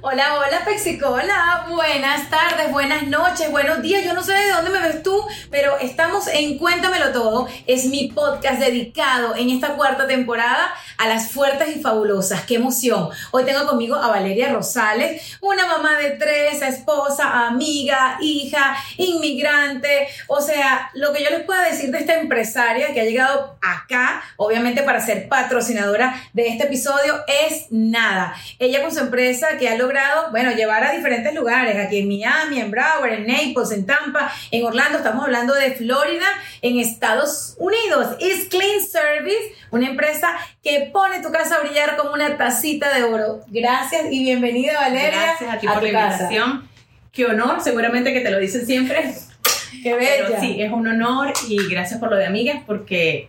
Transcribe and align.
Hola, 0.00 0.36
hola 0.36 0.64
Pexicola, 0.64 1.66
buenas 1.70 2.30
tardes, 2.30 2.70
buenas 2.70 3.08
noches, 3.08 3.50
buenos 3.50 3.82
días. 3.82 4.04
Yo 4.04 4.14
no 4.14 4.22
sé 4.22 4.32
de 4.32 4.50
dónde 4.50 4.70
me 4.70 4.78
ves 4.78 5.02
tú, 5.02 5.26
pero 5.50 5.76
estamos 5.80 6.28
en 6.28 6.56
Cuéntamelo 6.56 7.10
Todo. 7.10 7.48
Es 7.66 7.86
mi 7.86 8.12
podcast 8.12 8.60
dedicado 8.60 9.34
en 9.34 9.50
esta 9.50 9.74
cuarta 9.74 10.06
temporada 10.06 10.72
a 10.98 11.08
las 11.08 11.32
fuertes 11.32 11.76
y 11.76 11.80
fabulosas. 11.80 12.42
¡Qué 12.42 12.54
emoción! 12.54 13.08
Hoy 13.32 13.44
tengo 13.44 13.66
conmigo 13.66 13.96
a 13.96 14.06
Valeria 14.06 14.52
Rosales, 14.52 15.36
una 15.40 15.66
mamá 15.66 15.98
de 15.98 16.10
tres, 16.10 16.62
esposa, 16.62 17.48
amiga, 17.48 18.18
hija, 18.20 18.76
inmigrante. 18.98 20.06
O 20.28 20.40
sea, 20.40 20.92
lo 20.94 21.12
que 21.12 21.24
yo 21.24 21.30
les 21.30 21.42
puedo 21.42 21.60
decir 21.60 21.90
de 21.90 21.98
esta 21.98 22.20
empresaria 22.20 22.94
que 22.94 23.00
ha 23.00 23.04
llegado 23.04 23.58
acá, 23.60 24.22
obviamente 24.36 24.84
para 24.84 25.04
ser 25.04 25.28
patrocinadora 25.28 26.22
de 26.34 26.46
este 26.46 26.66
episodio, 26.66 27.24
es 27.26 27.66
nada. 27.70 28.36
Ella 28.60 28.80
con 28.80 28.94
su 28.94 29.00
empresa 29.00 29.58
que 29.58 29.68
ha 29.68 29.74
logrado 29.74 29.87
bueno, 30.30 30.52
llevar 30.52 30.84
a 30.84 30.92
diferentes 30.92 31.34
lugares, 31.34 31.76
aquí 31.76 31.98
en 31.98 32.08
Miami, 32.08 32.60
en 32.60 32.70
Broward, 32.70 33.12
en 33.12 33.26
Naples, 33.26 33.72
en 33.72 33.86
Tampa, 33.86 34.32
en 34.50 34.64
Orlando, 34.64 34.98
estamos 34.98 35.24
hablando 35.24 35.54
de 35.54 35.72
Florida, 35.72 36.26
en 36.62 36.78
Estados 36.78 37.56
Unidos. 37.58 38.16
Es 38.20 38.48
Clean 38.48 38.80
Service, 38.80 39.54
una 39.70 39.88
empresa 39.88 40.28
que 40.62 40.90
pone 40.92 41.22
tu 41.22 41.30
casa 41.30 41.56
a 41.56 41.60
brillar 41.60 41.96
como 41.96 42.12
una 42.12 42.36
tacita 42.36 42.94
de 42.94 43.04
oro. 43.04 43.40
Gracias 43.48 44.06
y 44.10 44.22
bienvenida, 44.22 44.80
Valeria. 44.80 45.36
Gracias 45.38 45.54
a 45.54 45.58
ti 45.58 45.66
por 45.66 45.82
la 45.82 45.88
invitación. 45.88 46.68
Qué 47.12 47.26
honor, 47.26 47.60
seguramente 47.60 48.12
que 48.12 48.20
te 48.20 48.30
lo 48.30 48.38
dicen 48.38 48.66
siempre. 48.66 49.14
Qué 49.82 49.94
bella. 49.94 50.40
sí, 50.40 50.60
es 50.60 50.72
un 50.72 50.86
honor 50.86 51.32
y 51.48 51.68
gracias 51.68 52.00
por 52.00 52.10
lo 52.10 52.16
de 52.16 52.26
amigas 52.26 52.62
porque 52.66 53.28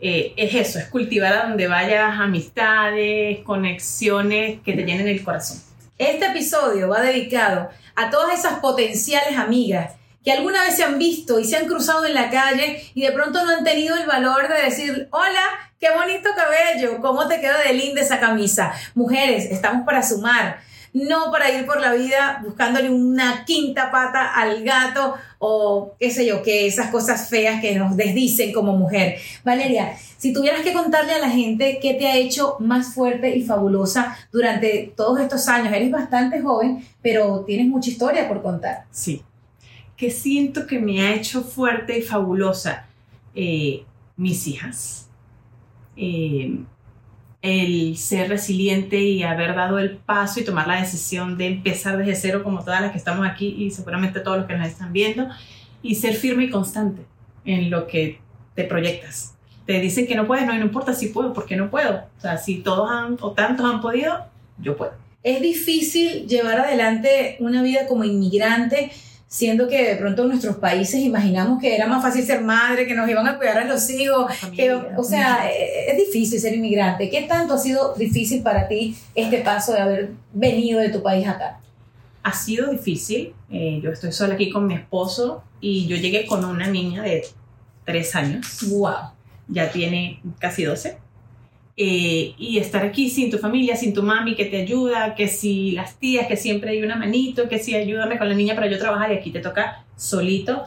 eh, 0.00 0.32
es 0.36 0.54
eso, 0.54 0.78
es 0.78 0.86
cultivar 0.86 1.32
a 1.32 1.46
donde 1.48 1.66
vayas 1.66 2.18
amistades, 2.18 3.40
conexiones 3.40 4.60
que 4.64 4.72
te 4.72 4.84
llenen 4.84 5.08
el 5.08 5.22
corazón. 5.22 5.69
Este 6.00 6.24
episodio 6.24 6.88
va 6.88 7.02
dedicado 7.02 7.68
a 7.94 8.08
todas 8.08 8.38
esas 8.38 8.60
potenciales 8.60 9.36
amigas 9.36 9.96
que 10.24 10.32
alguna 10.32 10.64
vez 10.64 10.74
se 10.74 10.82
han 10.82 10.98
visto 10.98 11.38
y 11.38 11.44
se 11.44 11.58
han 11.58 11.66
cruzado 11.66 12.06
en 12.06 12.14
la 12.14 12.30
calle 12.30 12.90
y 12.94 13.02
de 13.02 13.12
pronto 13.12 13.44
no 13.44 13.50
han 13.50 13.64
tenido 13.64 13.94
el 13.96 14.06
valor 14.06 14.48
de 14.48 14.62
decir, 14.62 15.08
hola, 15.10 15.42
qué 15.78 15.90
bonito 15.90 16.30
cabello, 16.34 17.02
cómo 17.02 17.28
te 17.28 17.38
queda 17.42 17.58
de 17.58 17.74
linda 17.74 18.00
esa 18.00 18.18
camisa. 18.18 18.72
Mujeres, 18.94 19.44
estamos 19.50 19.84
para 19.84 20.02
sumar 20.02 20.60
no 20.92 21.30
para 21.30 21.50
ir 21.50 21.66
por 21.66 21.80
la 21.80 21.94
vida 21.94 22.40
buscándole 22.44 22.90
una 22.90 23.44
quinta 23.44 23.90
pata 23.90 24.34
al 24.34 24.64
gato 24.64 25.14
o 25.38 25.94
qué 25.98 26.10
sé 26.10 26.26
yo, 26.26 26.42
que 26.42 26.66
esas 26.66 26.90
cosas 26.90 27.28
feas 27.28 27.60
que 27.60 27.74
nos 27.76 27.96
desdicen 27.96 28.52
como 28.52 28.76
mujer. 28.76 29.16
Valeria, 29.44 29.96
si 30.16 30.32
tuvieras 30.32 30.62
que 30.62 30.72
contarle 30.72 31.14
a 31.14 31.18
la 31.18 31.30
gente 31.30 31.78
qué 31.80 31.94
te 31.94 32.06
ha 32.06 32.16
hecho 32.16 32.56
más 32.60 32.94
fuerte 32.94 33.36
y 33.36 33.42
fabulosa 33.42 34.16
durante 34.32 34.92
todos 34.96 35.20
estos 35.20 35.48
años, 35.48 35.72
eres 35.72 35.90
bastante 35.90 36.40
joven, 36.40 36.84
pero 37.00 37.44
tienes 37.46 37.68
mucha 37.68 37.90
historia 37.90 38.28
por 38.28 38.42
contar. 38.42 38.84
Sí, 38.90 39.22
que 39.96 40.10
siento 40.10 40.66
que 40.66 40.78
me 40.78 41.02
ha 41.02 41.14
hecho 41.14 41.42
fuerte 41.42 41.98
y 41.98 42.02
fabulosa 42.02 42.86
eh, 43.34 43.84
mis 44.16 44.46
hijas. 44.46 45.08
Eh, 45.96 46.58
el 47.42 47.96
ser 47.96 48.28
resiliente 48.28 49.00
y 49.00 49.22
haber 49.22 49.54
dado 49.54 49.78
el 49.78 49.96
paso 49.96 50.40
y 50.40 50.44
tomar 50.44 50.66
la 50.66 50.80
decisión 50.80 51.38
de 51.38 51.46
empezar 51.46 51.96
desde 51.96 52.14
cero 52.14 52.42
como 52.44 52.62
todas 52.62 52.82
las 52.82 52.92
que 52.92 52.98
estamos 52.98 53.26
aquí 53.26 53.54
y 53.58 53.70
seguramente 53.70 54.20
todos 54.20 54.38
los 54.38 54.46
que 54.46 54.56
nos 54.56 54.68
están 54.68 54.92
viendo 54.92 55.28
y 55.82 55.94
ser 55.94 56.14
firme 56.14 56.44
y 56.44 56.50
constante 56.50 57.02
en 57.44 57.70
lo 57.70 57.86
que 57.86 58.20
te 58.54 58.64
proyectas. 58.64 59.34
Te 59.64 59.80
dicen 59.80 60.06
que 60.06 60.14
no 60.14 60.26
puedes, 60.26 60.46
no, 60.46 60.52
no 60.52 60.64
importa 60.64 60.92
si 60.92 61.08
puedo, 61.08 61.32
porque 61.32 61.56
no 61.56 61.70
puedo. 61.70 62.04
O 62.18 62.20
sea, 62.20 62.36
si 62.36 62.58
todos 62.58 62.90
han, 62.90 63.16
o 63.20 63.32
tantos 63.32 63.64
han 63.64 63.80
podido, 63.80 64.26
yo 64.58 64.76
puedo. 64.76 64.92
Es 65.22 65.40
difícil 65.40 66.26
llevar 66.26 66.60
adelante 66.60 67.36
una 67.40 67.62
vida 67.62 67.86
como 67.86 68.04
inmigrante 68.04 68.90
siendo 69.30 69.68
que 69.68 69.90
de 69.90 69.94
pronto 69.94 70.22
en 70.22 70.30
nuestros 70.30 70.56
países 70.56 71.00
imaginamos 71.00 71.60
que 71.60 71.76
era 71.76 71.86
más 71.86 72.02
fácil 72.02 72.24
ser 72.24 72.40
madre, 72.40 72.84
que 72.84 72.96
nos 72.96 73.08
iban 73.08 73.28
a 73.28 73.38
cuidar 73.38 73.58
a 73.58 73.64
los 73.64 73.88
hijos, 73.88 74.28
o 74.96 75.04
sea, 75.04 75.48
eh, 75.48 75.92
es 75.92 75.96
difícil 75.96 76.40
ser 76.40 76.54
inmigrante. 76.54 77.08
¿Qué 77.08 77.22
tanto 77.22 77.54
ha 77.54 77.58
sido 77.58 77.94
difícil 77.94 78.42
para 78.42 78.66
ti 78.66 78.96
este 79.14 79.38
paso 79.38 79.72
de 79.72 79.78
haber 79.78 80.10
venido 80.32 80.80
de 80.80 80.88
tu 80.88 81.00
país 81.00 81.28
acá? 81.28 81.60
Ha 82.24 82.32
sido 82.32 82.72
difícil. 82.72 83.32
Eh, 83.52 83.80
yo 83.80 83.92
estoy 83.92 84.10
sola 84.10 84.34
aquí 84.34 84.50
con 84.50 84.66
mi 84.66 84.74
esposo 84.74 85.44
y 85.60 85.86
yo 85.86 85.96
llegué 85.96 86.26
con 86.26 86.44
una 86.44 86.66
niña 86.66 87.04
de 87.04 87.24
tres 87.84 88.16
años. 88.16 88.66
¡Wow! 88.68 89.12
Ya 89.46 89.70
tiene 89.70 90.20
casi 90.40 90.64
12. 90.64 90.98
Eh, 91.76 92.34
y 92.36 92.58
estar 92.58 92.84
aquí 92.84 93.08
sin 93.08 93.30
tu 93.30 93.38
familia, 93.38 93.74
sin 93.74 93.94
tu 93.94 94.02
mami 94.02 94.34
que 94.34 94.44
te 94.44 94.58
ayuda, 94.58 95.14
que 95.14 95.28
si 95.28 95.70
las 95.70 95.98
tías, 95.98 96.26
que 96.26 96.36
siempre 96.36 96.72
hay 96.72 96.82
una 96.82 96.96
manito, 96.96 97.48
que 97.48 97.58
si 97.58 97.74
ayúdame 97.74 98.18
con 98.18 98.28
la 98.28 98.34
niña 98.34 98.54
para 98.54 98.66
yo 98.66 98.78
trabajar 98.78 99.12
y 99.12 99.16
aquí 99.16 99.30
te 99.30 99.40
toca 99.40 99.84
solito, 99.96 100.64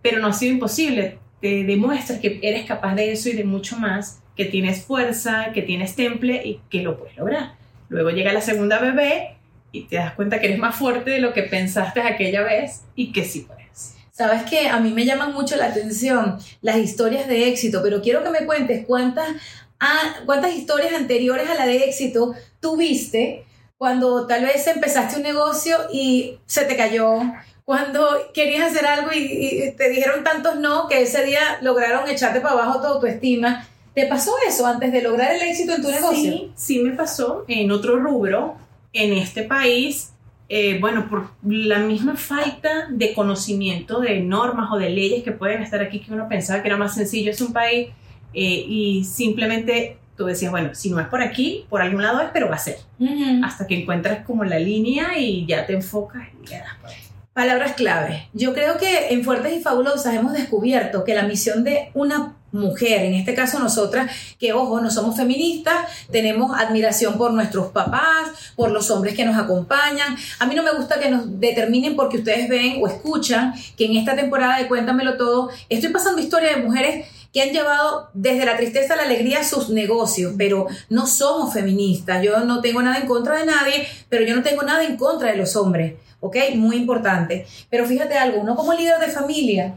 pero 0.00 0.20
no 0.20 0.28
ha 0.28 0.32
sido 0.32 0.52
imposible. 0.52 1.18
Te 1.40 1.64
demuestras 1.64 2.20
que 2.20 2.38
eres 2.42 2.64
capaz 2.64 2.94
de 2.94 3.12
eso 3.12 3.28
y 3.28 3.32
de 3.32 3.44
mucho 3.44 3.76
más, 3.76 4.22
que 4.36 4.44
tienes 4.44 4.84
fuerza, 4.84 5.52
que 5.52 5.62
tienes 5.62 5.96
temple 5.96 6.42
y 6.44 6.60
que 6.70 6.82
lo 6.82 6.98
puedes 6.98 7.16
lograr. 7.16 7.54
Luego 7.88 8.10
llega 8.10 8.32
la 8.32 8.40
segunda 8.40 8.78
bebé 8.78 9.36
y 9.72 9.82
te 9.82 9.96
das 9.96 10.12
cuenta 10.12 10.40
que 10.40 10.46
eres 10.46 10.58
más 10.58 10.76
fuerte 10.76 11.10
de 11.10 11.20
lo 11.20 11.32
que 11.32 11.42
pensaste 11.42 12.00
aquella 12.00 12.42
vez 12.42 12.84
y 12.94 13.12
que 13.12 13.24
sí 13.24 13.46
puedes. 13.46 13.94
Sabes 14.10 14.44
que 14.44 14.68
a 14.68 14.80
mí 14.80 14.92
me 14.92 15.04
llaman 15.04 15.34
mucho 15.34 15.56
la 15.56 15.66
atención 15.66 16.38
las 16.62 16.78
historias 16.78 17.28
de 17.28 17.48
éxito, 17.48 17.80
pero 17.82 18.00
quiero 18.00 18.24
que 18.24 18.30
me 18.30 18.46
cuentes 18.46 18.86
cuántas 18.86 19.28
cuántas 20.24 20.54
historias 20.54 20.94
anteriores 20.94 21.48
a 21.48 21.54
la 21.54 21.66
de 21.66 21.84
éxito 21.84 22.34
tuviste 22.60 23.44
cuando 23.78 24.26
tal 24.26 24.44
vez 24.44 24.66
empezaste 24.66 25.16
un 25.16 25.22
negocio 25.22 25.76
y 25.92 26.38
se 26.46 26.64
te 26.64 26.76
cayó, 26.76 27.20
cuando 27.64 28.06
querías 28.32 28.70
hacer 28.70 28.86
algo 28.86 29.10
y, 29.12 29.74
te 29.76 29.90
dijeron 29.90 30.24
tantos 30.24 30.56
no 30.56 30.88
que 30.88 31.02
ese 31.02 31.24
día 31.24 31.58
lograron 31.62 32.08
echarte 32.08 32.40
para 32.40 32.54
abajo 32.54 32.80
tu 32.80 32.86
autoestima. 32.86 33.66
¿Te 33.92 34.06
pasó 34.06 34.32
eso 34.46 34.66
antes 34.66 34.92
de 34.92 35.02
lograr 35.02 35.34
el 35.34 35.42
éxito 35.42 35.74
en 35.74 35.82
tu 35.82 35.90
negocio? 35.90 36.32
Sí, 36.32 36.52
sí 36.54 36.78
me 36.80 36.92
pasó 36.92 37.44
en 37.48 37.70
otro 37.70 37.98
rubro, 37.98 38.56
en 38.92 39.14
este 39.14 39.42
país. 39.42 40.12
Eh, 40.48 40.78
bueno, 40.80 41.08
por 41.08 41.30
la 41.44 41.80
misma 41.80 42.14
falta 42.14 42.86
de 42.88 43.12
conocimiento 43.14 44.00
de 44.00 44.20
normas 44.20 44.70
o 44.70 44.76
de 44.76 44.90
leyes 44.90 45.24
que 45.24 45.32
pueden 45.32 45.62
estar 45.62 45.82
aquí, 45.82 46.00
que 46.00 46.12
uno 46.12 46.28
pensaba 46.28 46.62
que 46.62 46.68
era 46.68 46.76
más 46.76 46.94
sencillo, 46.94 47.32
es 47.32 47.40
un 47.40 47.52
país 47.52 47.88
eh, 48.38 48.66
y 48.68 49.04
simplemente 49.04 49.96
tú 50.14 50.26
decías, 50.26 50.50
bueno, 50.50 50.74
si 50.74 50.90
no 50.90 51.00
es 51.00 51.06
por 51.08 51.22
aquí, 51.22 51.64
por 51.70 51.80
algún 51.80 52.02
lado 52.02 52.20
es, 52.20 52.28
pero 52.34 52.50
va 52.50 52.56
a 52.56 52.58
ser. 52.58 52.76
Hasta 53.42 53.66
que 53.66 53.80
encuentras 53.80 54.26
como 54.26 54.44
la 54.44 54.58
línea 54.58 55.18
y 55.18 55.46
ya 55.46 55.64
te 55.64 55.72
enfocas 55.72 56.28
y 56.42 56.46
le 56.46 56.58
das 56.58 56.74
por 56.80 56.90
ahí. 56.90 56.96
Palabras 57.32 57.72
clave. 57.72 58.28
Yo 58.34 58.52
creo 58.52 58.76
que 58.76 59.08
en 59.08 59.24
Fuertes 59.24 59.54
y 59.56 59.62
Fabulosas 59.62 60.14
hemos 60.14 60.34
descubierto 60.34 61.04
que 61.04 61.14
la 61.14 61.22
misión 61.22 61.64
de 61.64 61.90
una 61.94 62.34
mujer, 62.52 63.04
en 63.04 63.14
este 63.14 63.34
caso 63.34 63.58
nosotras, 63.58 64.10
que 64.38 64.52
ojo, 64.52 64.80
no 64.80 64.90
somos 64.90 65.16
feministas, 65.16 65.86
tenemos 66.10 66.58
admiración 66.58 67.18
por 67.18 67.32
nuestros 67.32 67.68
papás, 67.68 68.52
por 68.54 68.70
los 68.70 68.90
hombres 68.90 69.14
que 69.14 69.24
nos 69.24 69.36
acompañan. 69.36 70.16
A 70.38 70.46
mí 70.46 70.54
no 70.54 70.62
me 70.62 70.72
gusta 70.72 70.98
que 70.98 71.10
nos 71.10 71.38
determinen 71.40 71.96
porque 71.96 72.18
ustedes 72.18 72.48
ven 72.48 72.78
o 72.82 72.86
escuchan 72.86 73.54
que 73.76 73.86
en 73.86 73.96
esta 73.96 74.16
temporada 74.16 74.58
de 74.58 74.68
Cuéntamelo 74.68 75.16
Todo 75.16 75.50
estoy 75.68 75.90
pasando 75.90 76.20
historia 76.20 76.56
de 76.56 76.62
mujeres 76.62 77.06
que 77.36 77.42
han 77.42 77.50
llevado 77.50 78.08
desde 78.14 78.46
la 78.46 78.56
tristeza 78.56 78.94
a 78.94 78.96
la 78.96 79.02
alegría 79.02 79.44
sus 79.44 79.68
negocios, 79.68 80.32
pero 80.38 80.68
no 80.88 81.06
somos 81.06 81.52
feministas. 81.52 82.22
Yo 82.22 82.40
no 82.46 82.62
tengo 82.62 82.80
nada 82.80 82.96
en 82.96 83.06
contra 83.06 83.38
de 83.38 83.44
nadie, 83.44 83.86
pero 84.08 84.24
yo 84.24 84.34
no 84.34 84.42
tengo 84.42 84.62
nada 84.62 84.82
en 84.82 84.96
contra 84.96 85.32
de 85.32 85.36
los 85.36 85.54
hombres, 85.54 85.96
¿ok? 86.20 86.34
Muy 86.54 86.76
importante. 86.76 87.46
Pero 87.68 87.84
fíjate 87.84 88.16
algo, 88.16 88.40
uno 88.40 88.56
como 88.56 88.72
líder 88.72 88.98
de 89.00 89.08
familia, 89.08 89.76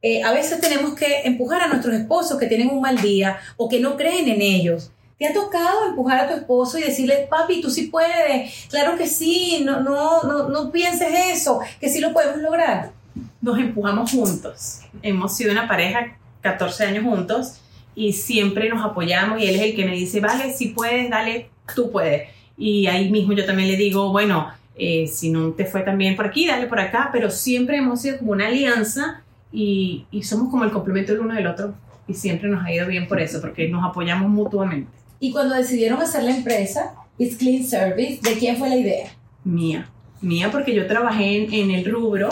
eh, 0.00 0.22
a 0.22 0.30
veces 0.30 0.60
tenemos 0.60 0.94
que 0.94 1.22
empujar 1.24 1.62
a 1.62 1.66
nuestros 1.66 1.92
esposos 1.96 2.38
que 2.38 2.46
tienen 2.46 2.70
un 2.70 2.80
mal 2.80 3.02
día 3.02 3.36
o 3.56 3.68
que 3.68 3.80
no 3.80 3.96
creen 3.96 4.28
en 4.28 4.40
ellos. 4.40 4.92
¿Te 5.18 5.26
ha 5.26 5.32
tocado 5.32 5.88
empujar 5.88 6.20
a 6.20 6.28
tu 6.28 6.34
esposo 6.34 6.78
y 6.78 6.82
decirle, 6.82 7.26
papi, 7.28 7.60
tú 7.60 7.68
sí 7.68 7.88
puedes? 7.88 8.68
Claro 8.70 8.96
que 8.96 9.08
sí, 9.08 9.62
no, 9.64 9.80
no, 9.80 10.22
no, 10.22 10.48
no 10.48 10.70
pienses 10.70 11.08
eso, 11.32 11.58
que 11.80 11.88
sí 11.88 11.98
lo 11.98 12.12
podemos 12.12 12.36
lograr. 12.36 12.92
Nos 13.40 13.58
empujamos 13.58 14.12
juntos. 14.12 14.82
Hemos 15.02 15.36
sido 15.36 15.50
una 15.50 15.66
pareja 15.66 16.16
14 16.42 16.84
años 16.84 17.04
juntos 17.04 17.60
y 17.94 18.12
siempre 18.12 18.68
nos 18.68 18.84
apoyamos 18.84 19.40
y 19.40 19.46
él 19.46 19.56
es 19.56 19.62
el 19.62 19.74
que 19.74 19.84
me 19.84 19.92
dice, 19.92 20.20
vale, 20.20 20.52
si 20.52 20.68
puedes, 20.68 21.10
dale, 21.10 21.48
tú 21.74 21.90
puedes. 21.90 22.28
Y 22.56 22.86
ahí 22.86 23.10
mismo 23.10 23.32
yo 23.32 23.46
también 23.46 23.68
le 23.68 23.76
digo, 23.76 24.10
bueno, 24.10 24.48
eh, 24.76 25.06
si 25.06 25.30
no 25.30 25.50
te 25.52 25.64
fue 25.66 25.82
tan 25.82 25.98
bien 25.98 26.16
por 26.16 26.26
aquí, 26.26 26.46
dale 26.46 26.66
por 26.66 26.80
acá, 26.80 27.10
pero 27.12 27.30
siempre 27.30 27.76
hemos 27.76 28.00
sido 28.00 28.18
como 28.18 28.32
una 28.32 28.46
alianza 28.46 29.22
y, 29.50 30.06
y 30.10 30.22
somos 30.22 30.50
como 30.50 30.64
el 30.64 30.70
complemento 30.70 31.12
el 31.12 31.20
uno 31.20 31.34
del 31.34 31.46
otro 31.46 31.74
y 32.06 32.14
siempre 32.14 32.48
nos 32.48 32.64
ha 32.64 32.72
ido 32.72 32.86
bien 32.86 33.06
por 33.06 33.20
eso, 33.20 33.40
porque 33.40 33.68
nos 33.68 33.84
apoyamos 33.84 34.30
mutuamente. 34.30 34.90
Y 35.20 35.30
cuando 35.30 35.54
decidieron 35.54 36.00
hacer 36.00 36.24
la 36.24 36.34
empresa, 36.34 36.94
It's 37.18 37.36
Clean 37.36 37.64
Service, 37.64 38.20
¿de 38.22 38.38
quién 38.38 38.56
fue 38.56 38.68
la 38.68 38.76
idea? 38.76 39.10
Mía, 39.44 39.88
mía 40.20 40.50
porque 40.50 40.74
yo 40.74 40.86
trabajé 40.86 41.44
en, 41.44 41.52
en 41.52 41.70
el 41.70 41.84
rubro, 41.84 42.28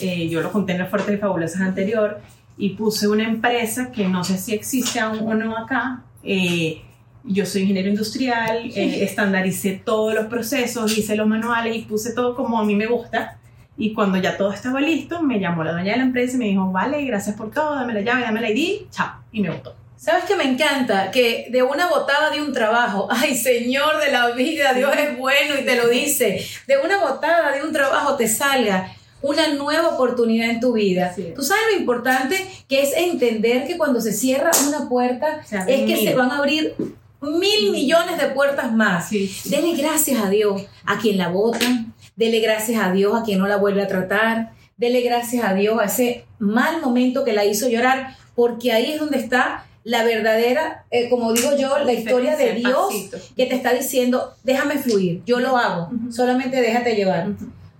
eh, 0.00 0.28
yo 0.28 0.42
lo 0.42 0.50
conté 0.50 0.72
en 0.72 0.80
las 0.80 0.90
Fuertes 0.90 1.14
y 1.14 1.18
Fabulosas 1.18 1.60
anterior, 1.62 2.20
y 2.56 2.70
puse 2.70 3.08
una 3.08 3.24
empresa 3.24 3.90
que 3.90 4.08
no 4.08 4.24
sé 4.24 4.38
si 4.38 4.54
existe 4.54 5.00
aún 5.00 5.20
o 5.26 5.34
no 5.34 5.56
acá, 5.56 6.02
Eh, 6.26 6.80
yo 7.24 7.44
soy 7.44 7.62
ingeniero 7.62 7.88
industrial, 7.90 8.70
eh, 8.74 9.04
estandaricé 9.04 9.82
todos 9.84 10.14
los 10.14 10.26
procesos, 10.26 10.96
hice 10.96 11.16
los 11.16 11.26
manuales 11.26 11.76
y 11.76 11.82
puse 11.82 12.14
todo 12.14 12.34
como 12.34 12.58
a 12.58 12.64
mí 12.64 12.74
me 12.76 12.86
gusta. 12.86 13.38
Y 13.76 13.92
cuando 13.92 14.18
ya 14.18 14.36
todo 14.36 14.52
estaba 14.52 14.80
listo, 14.80 15.22
me 15.22 15.40
llamó 15.40 15.64
la 15.64 15.72
dueña 15.72 15.92
de 15.92 15.98
la 15.98 16.04
empresa 16.04 16.36
y 16.36 16.38
me 16.38 16.44
dijo, 16.46 16.70
vale, 16.70 17.04
gracias 17.04 17.36
por 17.36 17.50
todo, 17.50 17.74
dame 17.74 17.92
la 17.92 18.00
llave, 18.00 18.22
dame 18.22 18.40
la 18.40 18.50
ID, 18.50 18.88
chao. 18.90 19.22
Y 19.32 19.40
me 19.40 19.50
votó. 19.50 19.74
¿Sabes 19.96 20.24
qué 20.24 20.36
me 20.36 20.44
encanta? 20.44 21.10
Que 21.10 21.48
de 21.50 21.62
una 21.62 21.88
botada 21.88 22.30
de 22.30 22.42
un 22.42 22.52
trabajo, 22.52 23.08
ay 23.10 23.34
Señor 23.34 23.98
de 24.04 24.12
la 24.12 24.30
vida, 24.30 24.74
Dios 24.74 24.94
es 24.96 25.18
bueno 25.18 25.58
y 25.58 25.64
te 25.64 25.76
lo 25.76 25.88
dice, 25.88 26.44
de 26.66 26.76
una 26.78 26.98
botada 26.98 27.52
de 27.52 27.62
un 27.62 27.72
trabajo 27.72 28.16
te 28.16 28.28
salga 28.28 28.92
una 29.24 29.48
nueva 29.54 29.88
oportunidad 29.94 30.50
en 30.50 30.60
tu 30.60 30.74
vida. 30.74 31.14
Tú 31.34 31.42
sabes 31.42 31.62
lo 31.72 31.80
importante 31.80 32.36
que 32.68 32.82
es 32.82 32.92
entender 32.94 33.66
que 33.66 33.78
cuando 33.78 33.98
se 34.02 34.12
cierra 34.12 34.50
una 34.68 34.86
puerta 34.86 35.42
Se 35.46 35.56
abren 35.56 35.80
es 35.80 35.86
que 35.86 35.96
mil. 35.96 36.08
se 36.08 36.14
van 36.14 36.30
a 36.30 36.38
abrir 36.38 36.74
mil 37.22 37.70
millones 37.70 38.20
de 38.20 38.26
puertas 38.28 38.70
más. 38.74 39.08
Sí, 39.08 39.26
sí. 39.26 39.48
Dele 39.48 39.74
gracias 39.76 40.22
a 40.22 40.28
Dios 40.28 40.62
a 40.84 40.98
quien 40.98 41.16
la 41.16 41.28
votan, 41.28 41.94
dele 42.16 42.40
gracias 42.40 42.82
a 42.82 42.92
Dios 42.92 43.18
a 43.18 43.22
quien 43.24 43.38
no 43.38 43.46
la 43.46 43.56
vuelve 43.56 43.82
a 43.82 43.88
tratar, 43.88 44.52
dele 44.76 45.00
gracias 45.00 45.42
a 45.42 45.54
Dios 45.54 45.80
a 45.80 45.84
ese 45.84 46.26
mal 46.38 46.82
momento 46.82 47.24
que 47.24 47.32
la 47.32 47.46
hizo 47.46 47.66
llorar, 47.66 48.16
porque 48.34 48.72
ahí 48.72 48.92
es 48.92 49.00
donde 49.00 49.16
está 49.16 49.64
la 49.84 50.04
verdadera, 50.04 50.84
eh, 50.90 51.08
como 51.08 51.32
digo 51.32 51.56
yo, 51.56 51.78
la 51.78 51.92
historia 51.94 52.36
de 52.36 52.52
Dios 52.56 52.88
pasito. 52.88 53.16
que 53.34 53.46
te 53.46 53.54
está 53.54 53.72
diciendo, 53.72 54.34
déjame 54.42 54.76
fluir, 54.76 55.22
yo 55.24 55.40
lo 55.40 55.56
hago, 55.56 55.90
solamente 56.10 56.60
déjate 56.60 56.94
llevar. 56.94 57.28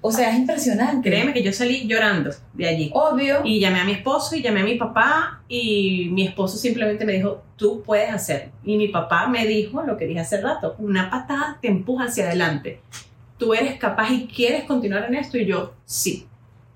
O 0.06 0.12
sea, 0.12 0.32
es 0.32 0.36
impresionante. 0.36 1.08
Créeme 1.08 1.32
que 1.32 1.42
yo 1.42 1.50
salí 1.50 1.88
llorando 1.88 2.30
de 2.52 2.68
allí. 2.68 2.90
Obvio. 2.92 3.40
Y 3.42 3.58
llamé 3.58 3.80
a 3.80 3.84
mi 3.86 3.92
esposo 3.92 4.36
y 4.36 4.42
llamé 4.42 4.60
a 4.60 4.64
mi 4.64 4.74
papá 4.74 5.40
y 5.48 6.10
mi 6.12 6.26
esposo 6.26 6.58
simplemente 6.58 7.06
me 7.06 7.14
dijo, 7.14 7.42
tú 7.56 7.82
puedes 7.82 8.12
hacerlo. 8.12 8.52
Y 8.64 8.76
mi 8.76 8.88
papá 8.88 9.28
me 9.28 9.46
dijo 9.46 9.82
lo 9.82 9.96
que 9.96 10.06
dije 10.06 10.20
hace 10.20 10.42
rato, 10.42 10.76
una 10.78 11.08
patada 11.08 11.56
te 11.62 11.68
empuja 11.68 12.04
hacia 12.04 12.26
adelante. 12.26 12.82
Tú 13.38 13.54
eres 13.54 13.78
capaz 13.78 14.10
y 14.10 14.26
quieres 14.26 14.64
continuar 14.64 15.04
en 15.04 15.14
esto 15.14 15.38
y 15.38 15.46
yo 15.46 15.72
sí. 15.86 16.26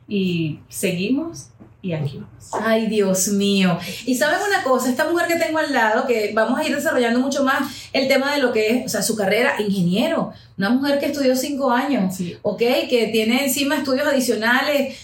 Y 0.08 0.60
seguimos 0.70 1.50
y. 1.96 2.26
Ay, 2.52 2.86
Dios 2.86 3.28
mío. 3.28 3.78
Y 4.06 4.14
saben 4.14 4.38
una 4.46 4.62
cosa, 4.62 4.88
esta 4.90 5.08
mujer 5.10 5.26
que 5.26 5.36
tengo 5.36 5.58
al 5.58 5.72
lado, 5.72 6.06
que 6.06 6.32
vamos 6.34 6.58
a 6.58 6.64
ir 6.64 6.74
desarrollando 6.74 7.20
mucho 7.20 7.42
más 7.44 7.88
el 7.92 8.08
tema 8.08 8.34
de 8.34 8.42
lo 8.42 8.52
que 8.52 8.70
es, 8.70 8.86
o 8.86 8.88
sea, 8.88 9.02
su 9.02 9.16
carrera, 9.16 9.54
ingeniero, 9.58 10.32
una 10.56 10.70
mujer 10.70 10.98
que 10.98 11.06
estudió 11.06 11.34
cinco 11.36 11.70
años, 11.70 12.14
Sí. 12.16 12.36
¿ok? 12.42 12.58
Que 12.58 13.08
tiene 13.12 13.44
encima 13.44 13.76
estudios 13.76 14.06
adicionales. 14.06 14.96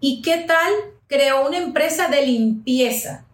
¿Y 0.00 0.22
qué 0.22 0.38
tal? 0.38 0.72
Creó 1.08 1.46
una 1.46 1.58
empresa 1.58 2.08
de 2.08 2.24
limpieza. 2.26 3.24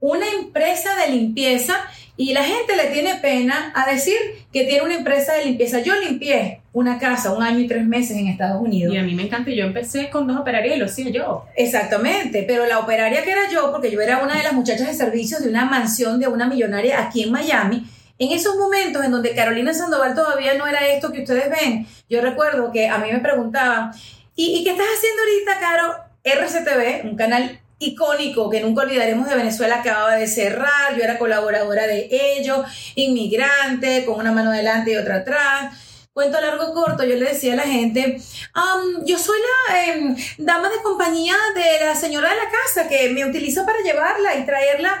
Una 0.00 0.26
empresa 0.40 0.96
de 0.96 1.12
limpieza 1.12 1.74
y 2.16 2.32
la 2.32 2.44
gente 2.44 2.76
le 2.76 2.86
tiene 2.86 3.16
pena 3.16 3.72
a 3.74 3.90
decir 3.90 4.16
que 4.52 4.64
tiene 4.64 4.82
una 4.82 4.94
empresa 4.94 5.34
de 5.34 5.44
limpieza. 5.46 5.80
Yo 5.80 5.94
limpié 6.00 6.61
una 6.72 6.98
casa 6.98 7.32
un 7.32 7.42
año 7.42 7.58
y 7.58 7.66
tres 7.66 7.86
meses 7.86 8.16
en 8.16 8.28
Estados 8.28 8.60
Unidos. 8.60 8.94
Y 8.94 8.98
a 8.98 9.02
mí 9.02 9.14
me 9.14 9.24
encanta, 9.24 9.50
yo 9.50 9.64
empecé 9.64 10.08
con 10.08 10.26
dos 10.26 10.38
operarias 10.38 10.76
y 10.76 10.78
lo 10.78 10.86
hacía 10.86 11.10
yo. 11.10 11.44
Exactamente, 11.54 12.44
pero 12.46 12.66
la 12.66 12.78
operaria 12.78 13.22
que 13.22 13.30
era 13.30 13.50
yo, 13.50 13.70
porque 13.70 13.90
yo 13.90 14.00
era 14.00 14.22
una 14.22 14.36
de 14.36 14.42
las 14.42 14.54
muchachas 14.54 14.88
de 14.88 14.94
servicios 14.94 15.42
de 15.42 15.50
una 15.50 15.66
mansión 15.66 16.18
de 16.18 16.28
una 16.28 16.46
millonaria 16.46 17.00
aquí 17.00 17.24
en 17.24 17.32
Miami, 17.32 17.86
en 18.18 18.32
esos 18.32 18.56
momentos 18.56 19.04
en 19.04 19.10
donde 19.10 19.34
Carolina 19.34 19.74
Sandoval 19.74 20.14
todavía 20.14 20.54
no 20.54 20.66
era 20.66 20.86
esto 20.86 21.12
que 21.12 21.20
ustedes 21.20 21.50
ven, 21.50 21.86
yo 22.08 22.20
recuerdo 22.20 22.72
que 22.72 22.88
a 22.88 22.98
mí 22.98 23.12
me 23.12 23.18
preguntaban, 23.18 23.90
¿y, 24.34 24.58
y 24.58 24.64
qué 24.64 24.70
estás 24.70 24.86
haciendo 24.96 25.22
ahorita, 25.22 25.60
Caro? 25.60 26.12
RCTV, 26.24 27.10
un 27.10 27.16
canal 27.16 27.58
icónico 27.80 28.48
que 28.48 28.60
nunca 28.60 28.82
olvidaremos 28.82 29.28
de 29.28 29.34
Venezuela, 29.34 29.80
acababa 29.80 30.14
de 30.14 30.26
cerrar, 30.26 30.96
yo 30.96 31.02
era 31.02 31.18
colaboradora 31.18 31.86
de 31.86 32.08
ellos, 32.10 32.64
inmigrante, 32.94 34.04
con 34.04 34.20
una 34.20 34.32
mano 34.32 34.50
adelante 34.50 34.92
y 34.92 34.96
otra 34.96 35.16
atrás. 35.16 35.74
Cuento 36.14 36.38
largo 36.42 36.74
corto, 36.74 37.04
yo 37.04 37.16
le 37.16 37.30
decía 37.30 37.54
a 37.54 37.56
la 37.56 37.62
gente, 37.62 38.20
"Am, 38.52 39.02
yo 39.06 39.16
soy 39.18 39.38
la 39.68 39.84
em, 39.86 40.16
dama 40.36 40.68
de 40.68 40.82
compañía 40.82 41.34
de 41.54 41.86
la 41.86 41.94
señora 41.94 42.28
de 42.28 42.36
la 42.36 42.50
casa 42.50 42.86
que 42.86 43.08
me 43.08 43.24
utiliza 43.24 43.64
para 43.64 43.80
llevarla 43.80 44.34
y 44.36 44.44
traerla. 44.44 45.00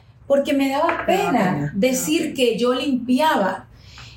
porque 0.31 0.53
me 0.53 0.69
daba 0.69 0.87
daba 0.87 1.05
pena 1.05 1.71
decir 1.75 2.33
que 2.33 2.57
yo 2.57 2.73
limpiaba. 2.73 3.67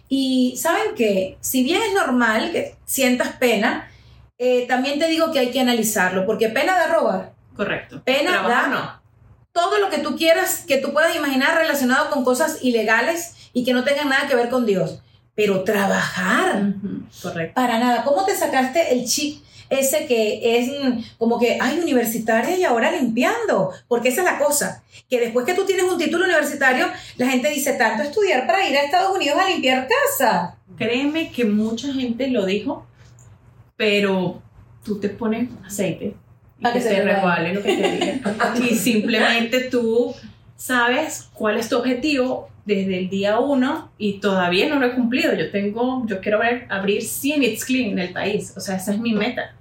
Y 0.09 0.55
saben 0.57 0.95
que, 0.95 1.37
si 1.41 1.65
bien 1.65 1.83
es 1.83 1.93
normal 1.93 2.53
que 2.53 2.77
sientas 2.85 3.31
pena, 3.33 3.91
eh, 4.39 4.65
también 4.69 5.01
te 5.01 5.09
digo 5.09 5.33
que 5.33 5.41
hay 5.41 5.51
que 5.51 5.59
analizarlo, 5.59 6.25
porque 6.25 6.51
pena 6.51 6.77
da 6.79 6.87
robar. 6.87 7.33
Correcto. 7.57 8.01
Pena 8.05 8.31
Trabajo 8.31 8.49
da- 8.49 8.69
no. 8.69 9.03
todo 9.51 9.81
lo 9.81 9.91
que 9.91 9.99
tú 9.99 10.15
quieras, 10.17 10.63
que 10.69 10.77
tú 10.77 10.93
puedas 10.93 11.17
imaginar 11.17 11.57
relacionado 11.59 12.11
con 12.11 12.23
cosas 12.23 12.59
ilegales 12.63 13.35
y 13.53 13.65
que 13.65 13.73
no 13.73 13.83
tengan 13.83 14.09
nada 14.09 14.29
que 14.29 14.37
ver 14.37 14.51
con 14.51 14.67
Dios. 14.67 15.01
Pero 15.35 15.65
trabajar, 15.65 16.63
Correcto. 17.23 17.55
para 17.61 17.81
nada. 17.81 18.05
¿Cómo 18.05 18.25
te 18.25 18.37
sacaste 18.37 18.93
el 18.95 19.05
chip 19.05 19.43
ese 19.75 20.07
que 20.07 20.59
es 20.59 20.69
mm, 20.69 21.19
como 21.19 21.39
que, 21.39 21.59
ay, 21.61 21.79
universitaria 21.79 22.57
y 22.57 22.65
ahora 22.65 22.93
limpiando? 22.93 23.71
Porque 23.89 24.09
esa 24.09 24.23
es 24.23 24.25
la 24.27 24.39
cosa, 24.39 24.83
que 25.09 25.21
después 25.21 25.45
que 25.45 25.55
tú 25.55 25.65
tienes 25.65 25.85
un 25.85 25.99
título 25.99 26.25
universitario, 26.25 26.87
la 27.17 27.29
gente 27.29 27.51
dice, 27.51 27.75
tanto 27.75 28.03
estudiar 28.03 28.47
para 28.47 28.69
ir 28.69 28.77
a 28.77 28.83
Estados 28.83 29.17
Unidos 29.17 29.39
a 29.39 29.49
limpiar 29.49 29.89
casa. 29.89 30.57
Créeme 30.77 31.31
que 31.31 31.45
mucha 31.45 31.93
gente 31.93 32.29
lo 32.29 32.47
dijo, 32.47 32.87
pero 33.77 34.43
tú 34.85 35.01
te 35.01 35.09
pones 35.09 35.49
aceite 35.65 36.15
y 36.59 36.65
que 36.65 36.73
que 36.73 36.81
se 36.81 37.03
resbale 37.03 37.55
lo 37.55 37.63
que 37.63 37.77
te 37.77 37.91
diga. 37.91 38.55
y 38.71 38.75
simplemente 38.75 39.61
tú 39.71 40.15
sabes 40.57 41.29
cuál 41.35 41.59
es 41.59 41.69
tu 41.69 41.79
objetivo 41.79 42.49
desde 42.65 42.99
el 42.99 43.11
día 43.11 43.39
uno 43.39 43.91
y 43.99 44.21
todavía 44.21 44.69
no 44.69 44.79
lo 44.79 44.87
he 44.87 44.95
cumplido. 44.95 45.35
Yo 45.35 45.51
tengo, 45.51 46.05
yo 46.07 46.21
quiero 46.21 46.39
ver, 46.39 46.67
abrir 46.71 47.03
100 47.03 47.43
It's 47.43 47.65
Clean 47.65 47.91
en 47.91 47.99
el 47.99 48.13
país. 48.13 48.55
O 48.57 48.61
sea, 48.61 48.77
esa 48.77 48.93
es 48.93 49.01
mi 49.01 49.13
meta. 49.13 49.55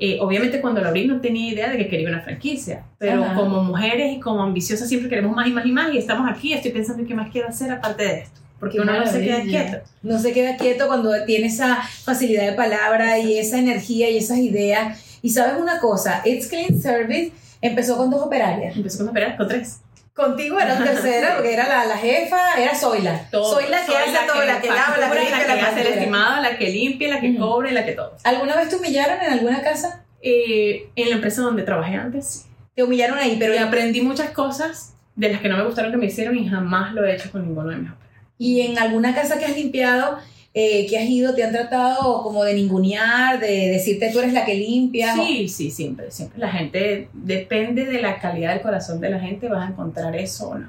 Eh, 0.00 0.18
obviamente 0.20 0.60
cuando 0.60 0.80
lo 0.80 0.88
abrí 0.88 1.06
no 1.06 1.20
tenía 1.20 1.52
idea 1.52 1.68
de 1.70 1.76
que 1.76 1.88
quería 1.88 2.08
una 2.08 2.20
franquicia, 2.20 2.84
pero 2.98 3.24
Ajá. 3.24 3.34
como 3.34 3.64
mujeres 3.64 4.16
y 4.16 4.20
como 4.20 4.42
ambiciosas 4.42 4.88
siempre 4.88 5.08
queremos 5.08 5.34
más 5.34 5.48
y 5.48 5.50
más 5.50 5.66
y 5.66 5.72
más 5.72 5.92
y 5.92 5.98
estamos 5.98 6.30
aquí, 6.30 6.52
estoy 6.52 6.70
pensando 6.70 7.02
en 7.02 7.08
qué 7.08 7.14
más 7.14 7.30
quiero 7.30 7.48
hacer 7.48 7.72
aparte 7.72 8.04
de 8.04 8.18
esto, 8.20 8.40
porque 8.60 8.80
uno 8.80 8.92
no 8.92 9.06
se 9.06 9.20
queda 9.20 9.42
quieto. 9.42 9.78
No 10.02 10.18
se 10.20 10.32
queda 10.32 10.56
quieto 10.56 10.86
cuando 10.86 11.10
tiene 11.26 11.48
esa 11.48 11.82
facilidad 11.82 12.46
de 12.46 12.52
palabra 12.52 13.18
y 13.18 13.38
esa 13.38 13.58
energía 13.58 14.08
y 14.08 14.18
esas 14.18 14.38
ideas. 14.38 15.18
Y 15.20 15.30
sabes 15.30 15.60
una 15.60 15.80
cosa, 15.80 16.22
It's 16.24 16.46
Clean 16.46 16.80
Service 16.80 17.32
empezó 17.60 17.96
con 17.96 18.08
dos 18.10 18.22
operarias. 18.22 18.76
Empezó 18.76 18.98
con 18.98 19.08
operar 19.08 19.36
con 19.36 19.48
tres. 19.48 19.80
Contigo 20.18 20.58
era 20.58 20.76
tercera, 20.76 21.34
porque 21.36 21.52
era 21.52 21.68
la, 21.68 21.84
la 21.84 21.96
jefa, 21.96 22.60
era 22.60 22.74
Zoila. 22.74 23.30
Todo. 23.30 23.54
Zoila 23.54 23.86
que 23.86 23.96
hace 23.96 24.26
todo, 24.26 24.44
la 24.44 24.60
que 24.60 24.66
lava, 24.66 24.96
la 24.98 25.10
que 25.12 25.20
limpia, 25.20 25.46
la 25.46 25.54
que 25.54 25.60
hace 25.60 25.80
el 25.82 25.86
estimado, 25.86 26.42
la 26.42 26.58
que 26.58 26.70
limpia, 26.70 27.08
la 27.08 27.20
que 27.20 27.28
y 27.28 27.72
la 27.72 27.84
que 27.84 27.92
todo. 27.92 28.16
¿Alguna 28.24 28.56
vez 28.56 28.68
te 28.68 28.74
humillaron 28.74 29.22
en 29.22 29.32
alguna 29.32 29.62
casa? 29.62 30.04
Eh, 30.20 30.90
en 30.96 31.10
la 31.10 31.14
empresa 31.14 31.42
donde 31.42 31.62
trabajé 31.62 31.94
antes, 31.94 32.46
Te 32.74 32.82
humillaron 32.82 33.16
ahí, 33.16 33.36
pero 33.38 33.52
pero 33.54 33.64
aprendí 33.64 34.00
muchas 34.00 34.30
cosas 34.30 34.96
de 35.14 35.30
las 35.30 35.40
que 35.40 35.48
no 35.48 35.56
me 35.56 35.62
gustaron 35.62 35.92
que 35.92 35.98
me 35.98 36.06
hicieron 36.06 36.36
y 36.36 36.48
jamás 36.48 36.94
lo 36.94 37.04
he 37.04 37.14
hecho 37.14 37.30
con 37.30 37.46
ninguno 37.46 37.68
de 37.68 37.76
mis 37.76 37.90
operarios. 37.92 38.24
y 38.38 38.62
en 38.62 38.76
alguna 38.76 39.14
casa 39.14 39.38
que 39.38 39.44
has 39.44 39.54
limpiado, 39.56 40.18
eh, 40.60 40.86
que 40.88 40.98
has 40.98 41.08
ido, 41.08 41.36
te 41.36 41.44
han 41.44 41.52
tratado 41.52 42.20
como 42.24 42.42
de 42.42 42.52
ningunear, 42.52 43.38
de 43.38 43.68
decirte 43.68 44.10
tú 44.12 44.18
eres 44.18 44.32
la 44.32 44.44
que 44.44 44.56
limpia. 44.56 45.14
Sí, 45.14 45.46
sí, 45.46 45.70
siempre, 45.70 46.10
siempre. 46.10 46.36
La 46.40 46.50
gente, 46.50 47.08
depende 47.12 47.84
de 47.84 48.02
la 48.02 48.18
calidad 48.18 48.54
del 48.54 48.60
corazón 48.60 49.00
de 49.00 49.08
la 49.08 49.20
gente, 49.20 49.48
vas 49.48 49.68
a 49.68 49.70
encontrar 49.70 50.16
eso 50.16 50.48
o 50.48 50.58
no. 50.58 50.68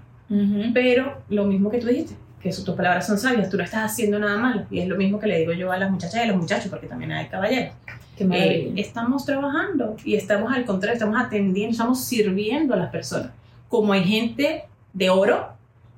Pero 0.75 1.23
lo 1.29 1.45
mismo 1.45 1.71
que 1.71 1.79
tú 1.79 1.87
dijiste, 1.87 2.13
que 2.39 2.51
tus 2.51 2.75
palabras 2.75 3.07
son 3.07 3.17
sabias, 3.17 3.49
tú 3.49 3.57
no 3.57 3.63
estás 3.63 3.91
haciendo 3.91 4.19
nada 4.19 4.37
malo. 4.37 4.67
Y 4.69 4.77
es 4.77 4.87
lo 4.87 4.95
mismo 4.95 5.19
que 5.19 5.25
le 5.25 5.39
digo 5.39 5.53
yo 5.53 5.71
a 5.71 5.77
las 5.79 5.89
muchachas 5.89 6.17
y 6.17 6.19
a 6.19 6.27
los 6.27 6.37
muchachos, 6.37 6.67
porque 6.69 6.85
también 6.85 7.11
hay 7.11 7.25
caballeros. 7.25 7.73
Eh, 8.19 8.73
estamos 8.75 9.25
trabajando 9.25 9.95
y 10.05 10.13
estamos 10.13 10.53
al 10.53 10.65
contrario, 10.65 10.93
estamos 10.93 11.19
atendiendo, 11.19 11.71
estamos 11.71 12.03
sirviendo 12.03 12.75
a 12.75 12.77
las 12.77 12.91
personas. 12.91 13.31
Como 13.67 13.91
hay 13.93 14.03
gente 14.03 14.65
de 14.93 15.09
oro 15.09 15.47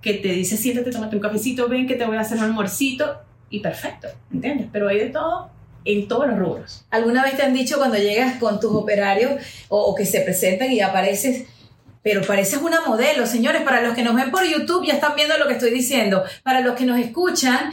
que 0.02 0.14
te 0.14 0.30
dice, 0.30 0.56
siéntate, 0.56 0.92
tómate 0.92 1.18
un 1.18 1.22
cafecito, 1.22 1.68
ven 1.68 1.88
que 1.88 1.96
te 1.96 2.06
voy 2.06 2.16
a 2.16 2.22
hacer 2.22 2.38
un 2.38 2.46
almuercito 2.46 3.18
y 3.52 3.60
perfecto, 3.60 4.08
¿entiendes? 4.34 4.68
Pero 4.72 4.88
hay 4.88 4.98
de 4.98 5.10
todo 5.10 5.52
en 5.86 6.08
todos 6.08 6.28
los 6.28 6.38
rubros. 6.38 6.86
¿Alguna 6.90 7.24
vez 7.24 7.36
te 7.36 7.44
han 7.44 7.54
dicho 7.54 7.78
cuando 7.78 7.98
llegas 7.98 8.38
con 8.40 8.60
tus 8.60 8.72
operarios 8.74 9.42
o, 9.68 9.80
o 9.80 9.96
que 9.96 10.06
se 10.06 10.22
presentan 10.22 10.72
y 10.72 10.80
apareces, 10.82 11.46
Pero 12.04 12.22
pareces 12.24 12.60
una 12.62 12.82
modelo, 12.82 13.28
señores. 13.28 13.62
Para 13.62 13.82
los 13.82 13.94
que 13.94 14.04
nos 14.04 14.16
ven 14.16 14.32
por 14.32 14.44
YouTube 14.44 14.88
ya 14.88 14.94
están 14.94 15.16
viendo 15.16 15.38
lo 15.38 15.48
que 15.48 15.54
estoy 15.54 15.72
diciendo. 15.72 16.24
Para 16.44 16.62
los 16.62 16.76
que 16.76 16.86
nos 16.86 17.00
escuchan, 17.00 17.72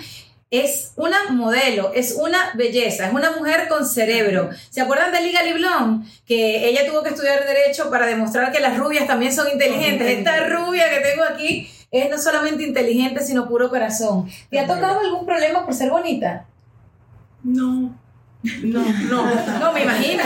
es 0.51 0.93
una 0.97 1.31
modelo, 1.31 1.93
es 1.95 2.15
una 2.15 2.53
belleza, 2.55 3.07
es 3.07 3.13
una 3.13 3.33
mujer 3.33 3.69
con 3.69 3.87
cerebro. 3.87 4.51
¿Se 4.71 4.81
acuerdan 4.81 5.13
de 5.13 5.21
Liga 5.21 5.43
Liblón? 5.43 6.07
Que 6.27 6.69
ella 6.69 6.87
tuvo 6.87 7.03
que 7.03 7.11
estudiar 7.11 7.45
Derecho 7.45 7.91
para 7.91 8.07
demostrar 8.07 8.51
que 8.53 8.61
las 8.61 8.79
rubias 8.79 9.07
también 9.07 9.33
son 9.35 9.49
inteligentes. 9.53 10.09
Esta 10.09 10.47
rubia 10.47 10.89
que 10.91 11.01
tengo 11.01 11.25
aquí 11.25 11.71
es 11.91 12.11
no 12.11 12.19
solamente 12.19 12.65
inteligente, 12.65 13.23
sino 13.23 13.49
puro 13.49 13.71
corazón. 13.71 14.29
¿Te 14.51 14.61
ha 14.61 14.67
tocado 14.67 15.01
algún 15.01 15.25
problema 15.25 15.65
por 15.65 15.75
ser 15.75 15.91
bonita? 15.91 16.47
No. 17.43 17.95
No, 18.63 18.85
no. 19.11 19.25
No, 19.61 19.73
me 19.73 19.83
imagino. 19.83 20.23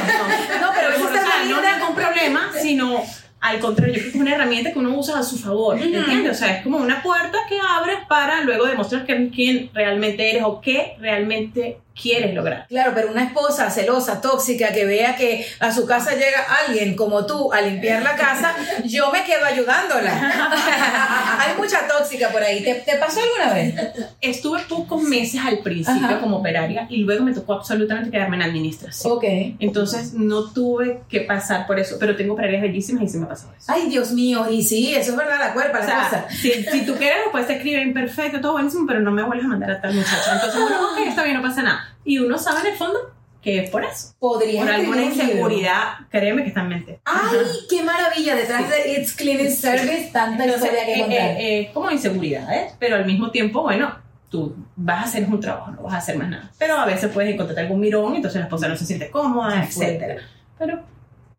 No, 0.61 0.71
pero 0.75 0.91
eso 0.91 1.09
sea, 1.09 1.45
no 1.49 1.63
ningún 1.63 1.95
problema, 1.95 2.51
sino 2.61 3.03
al 3.41 3.59
contrario, 3.59 3.97
es 3.97 4.15
una 4.15 4.35
herramienta 4.35 4.73
que 4.73 4.79
uno 4.79 4.97
usa 4.97 5.19
a 5.19 5.23
su 5.25 5.37
favor, 5.37 5.77
¿entiendes? 5.77 6.31
O 6.31 6.35
sea, 6.35 6.59
es 6.59 6.63
como 6.63 6.79
una 6.79 7.03
puerta 7.03 7.39
que 7.49 7.59
abres 7.59 7.99
para 8.09 8.43
luego 8.43 8.67
demostrar 8.67 9.05
quién 9.05 9.69
realmente 9.75 10.31
eres 10.31 10.45
o 10.45 10.61
qué 10.61 10.97
realmente 11.01 11.79
quieres 12.01 12.35
lograr. 12.35 12.67
Claro, 12.69 12.93
pero 12.95 13.11
una 13.11 13.25
esposa 13.25 13.71
celosa, 13.71 14.21
tóxica, 14.21 14.73
que 14.73 14.85
vea 14.85 15.17
que 15.17 15.47
a 15.61 15.73
su 15.73 15.87
casa 15.87 16.13
llega 16.13 16.45
alguien 16.67 16.97
como 16.97 17.27
tú 17.27 17.53
a 17.53 17.61
limpiar 17.61 18.03
la 18.03 18.17
casa, 18.17 18.55
yo 18.85 19.11
me 19.11 19.25
quedo 19.25 19.45
ayudándola. 19.45 20.13
Hay 21.39 21.57
mucha 21.57 21.87
tóxica 21.87 22.31
por 22.31 22.43
ahí. 22.43 22.63
¿Te, 22.63 22.97
pasó 22.99 23.21
alguna 23.21 23.55
vez? 23.55 23.75
Estuve 24.21 24.61
pocos 24.69 25.03
meses 25.03 25.41
al 25.45 25.59
principio 25.59 26.21
como 26.21 26.39
operaria 26.39 26.87
y 26.89 26.99
luego 26.99 27.25
me 27.25 27.33
tocó 27.33 27.55
absolutamente 27.55 28.11
quedarme 28.11 28.37
en 28.37 28.43
administración. 28.43 29.13
Ok. 29.13 29.25
Entonces 29.59 30.15
no 30.15 30.53
tuve 30.53 31.03
que 31.09 31.21
pasar 31.21 31.67
por 31.67 31.79
eso, 31.79 31.97
pero 31.99 32.17
tengo 32.17 32.35
operarias 32.35 32.63
bellísimas 32.63 33.05
y 33.05 33.09
se 33.09 33.19
me 33.19 33.27
pasó 33.27 33.49
eso. 33.57 33.73
Ay, 33.73 33.89
Dios 33.89 34.13
mío, 34.13 34.47
y 34.51 34.63
sí, 34.63 34.95
eso 34.95 35.13
es 35.13 35.17
verdad, 35.17 35.39
la 35.39 35.53
cuerpa, 35.53 35.81
la 35.81 36.05
cosa. 36.05 36.27
Si, 36.31 36.51
si, 36.65 36.87
tú 36.87 36.95
quieres, 36.95 37.19
lo 37.27 37.33
puedes 37.33 37.49
escribir 37.51 37.81
imperfecto, 37.81 38.41
todo 38.41 38.53
buenísimo, 38.53 38.87
pero 38.87 39.01
no 39.01 39.11
me 39.11 39.23
vuelves 39.23 39.45
a 39.47 39.49
mandar 39.49 39.71
a 39.73 39.81
tal 39.81 39.95
muchacha. 39.95 40.35
Entonces, 40.35 40.61
bueno, 40.61 40.93
ok, 40.93 40.99
está 41.07 41.25
bien, 41.25 41.37
no 41.37 41.43
pasa 41.43 41.63
nada 41.63 41.82
y 42.05 42.19
uno 42.19 42.39
sabe 42.39 42.61
en 42.61 42.67
el 42.67 42.77
fondo 42.77 42.99
que 43.43 43.59
es 43.59 43.71
por 43.71 43.85
eso. 43.85 44.15
Podría 44.21 44.63
Por 44.63 44.71
alguna 44.71 45.03
inseguridad, 45.03 45.95
créeme 46.11 46.43
que 46.43 46.49
está 46.49 46.61
en 46.61 46.69
mente. 46.69 47.01
¡Ay, 47.05 47.39
qué 47.69 47.83
maravilla! 47.83 48.37
Detrás 48.37 48.71
de 48.71 48.93
It's 48.93 49.15
Cleaning 49.15 49.51
Service, 49.51 50.11
tanta 50.13 50.47
historia 50.47 50.87
que 50.87 50.95
eh, 50.95 51.01
contar. 51.01 51.19
Eh, 51.19 51.61
eh, 51.61 51.71
como 51.75 51.91
inseguridad, 51.91 52.55
¿eh? 52.55 52.71
Pero 52.79 52.97
al 52.97 53.05
mismo 53.05 53.33
tiempo, 53.33 53.63
bueno, 53.63 53.97
tú 54.31 54.55
vas 54.77 54.99
a 55.01 55.05
hacer 55.07 55.25
un 55.25 55.41
trabajo, 55.41 55.73
no 55.73 55.83
vas 55.83 55.95
a 55.95 55.99
hacer 55.99 56.17
más 56.17 56.29
nada. 56.29 56.51
Pero 56.57 56.77
a 56.77 56.87
veces 56.87 57.11
puedes 57.13 57.35
encontrar 57.35 57.59
algún 57.59 57.81
mirón, 57.81 58.15
entonces 58.15 58.39
la 58.39 58.47
esposa 58.47 58.69
no 58.69 58.77
se 58.77 58.87
siente 58.87 59.11
cómoda, 59.11 59.65
etc. 59.65 60.21
Pero 60.57 60.81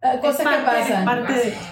ah, 0.01 0.17
cosas 0.19 0.45
que 0.45 0.65
pasan. 0.65 1.25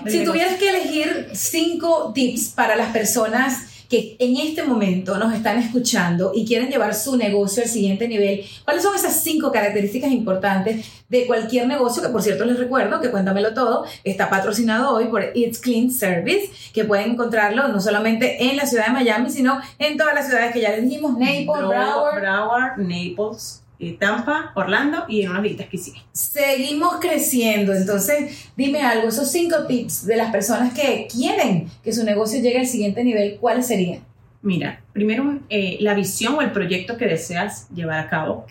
si 0.07 0.23
tuvieras 0.23 0.55
que 0.55 0.69
elegir 0.69 1.29
cinco 1.33 2.13
tips 2.15 2.53
para 2.55 2.77
las 2.77 2.93
personas 2.93 3.70
que 3.91 4.15
en 4.19 4.37
este 4.37 4.63
momento 4.63 5.17
nos 5.17 5.33
están 5.33 5.57
escuchando 5.57 6.31
y 6.33 6.45
quieren 6.45 6.69
llevar 6.69 6.95
su 6.95 7.17
negocio 7.17 7.61
al 7.61 7.67
siguiente 7.67 8.07
nivel, 8.07 8.45
¿cuáles 8.63 8.83
son 8.83 8.95
esas 8.95 9.21
cinco 9.21 9.51
características 9.51 10.13
importantes 10.13 10.85
de 11.09 11.27
cualquier 11.27 11.67
negocio? 11.67 12.01
Que 12.01 12.07
por 12.07 12.21
cierto 12.21 12.45
les 12.45 12.57
recuerdo 12.57 13.01
que 13.01 13.11
Cuéntamelo 13.11 13.53
Todo 13.53 13.83
está 14.05 14.29
patrocinado 14.29 14.95
hoy 14.95 15.07
por 15.07 15.35
It's 15.35 15.59
Clean 15.59 15.91
Service, 15.91 16.49
que 16.73 16.85
pueden 16.85 17.11
encontrarlo 17.11 17.67
no 17.67 17.81
solamente 17.81 18.41
en 18.49 18.55
la 18.55 18.65
ciudad 18.65 18.87
de 18.87 18.93
Miami, 18.93 19.29
sino 19.29 19.59
en 19.77 19.97
todas 19.97 20.15
las 20.15 20.27
ciudades 20.27 20.53
que 20.53 20.61
ya 20.61 20.69
les 20.69 20.83
dijimos, 20.83 21.11
Naples, 21.11 21.45
Broward. 21.47 22.21
Broward, 22.21 22.77
Naples, 22.77 23.60
Tampa, 23.99 24.51
Orlando 24.55 25.05
y 25.07 25.21
en 25.21 25.31
unas 25.31 25.41
visitas 25.41 25.67
que 25.67 25.77
sí. 25.77 25.93
Seguimos 26.11 26.97
creciendo, 26.99 27.73
entonces 27.73 28.49
dime 28.55 28.81
algo, 28.81 29.07
esos 29.07 29.31
cinco 29.31 29.65
tips 29.67 30.05
de 30.05 30.17
las 30.17 30.31
personas 30.31 30.73
que 30.73 31.07
quieren 31.11 31.67
que 31.83 31.91
su 31.91 32.03
negocio 32.03 32.39
llegue 32.41 32.59
al 32.59 32.67
siguiente 32.67 33.03
nivel, 33.03 33.37
¿cuáles 33.39 33.67
serían? 33.67 34.01
Mira, 34.43 34.81
primero 34.93 35.39
eh, 35.49 35.77
la 35.81 35.93
visión 35.93 36.35
o 36.35 36.41
el 36.41 36.51
proyecto 36.51 36.97
que 36.97 37.05
deseas 37.05 37.69
llevar 37.69 37.99
a 37.99 38.09
cabo, 38.09 38.45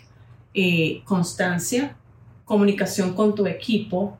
eh, 0.54 1.02
constancia, 1.04 1.96
comunicación 2.44 3.14
con 3.14 3.34
tu 3.34 3.46
equipo, 3.46 4.18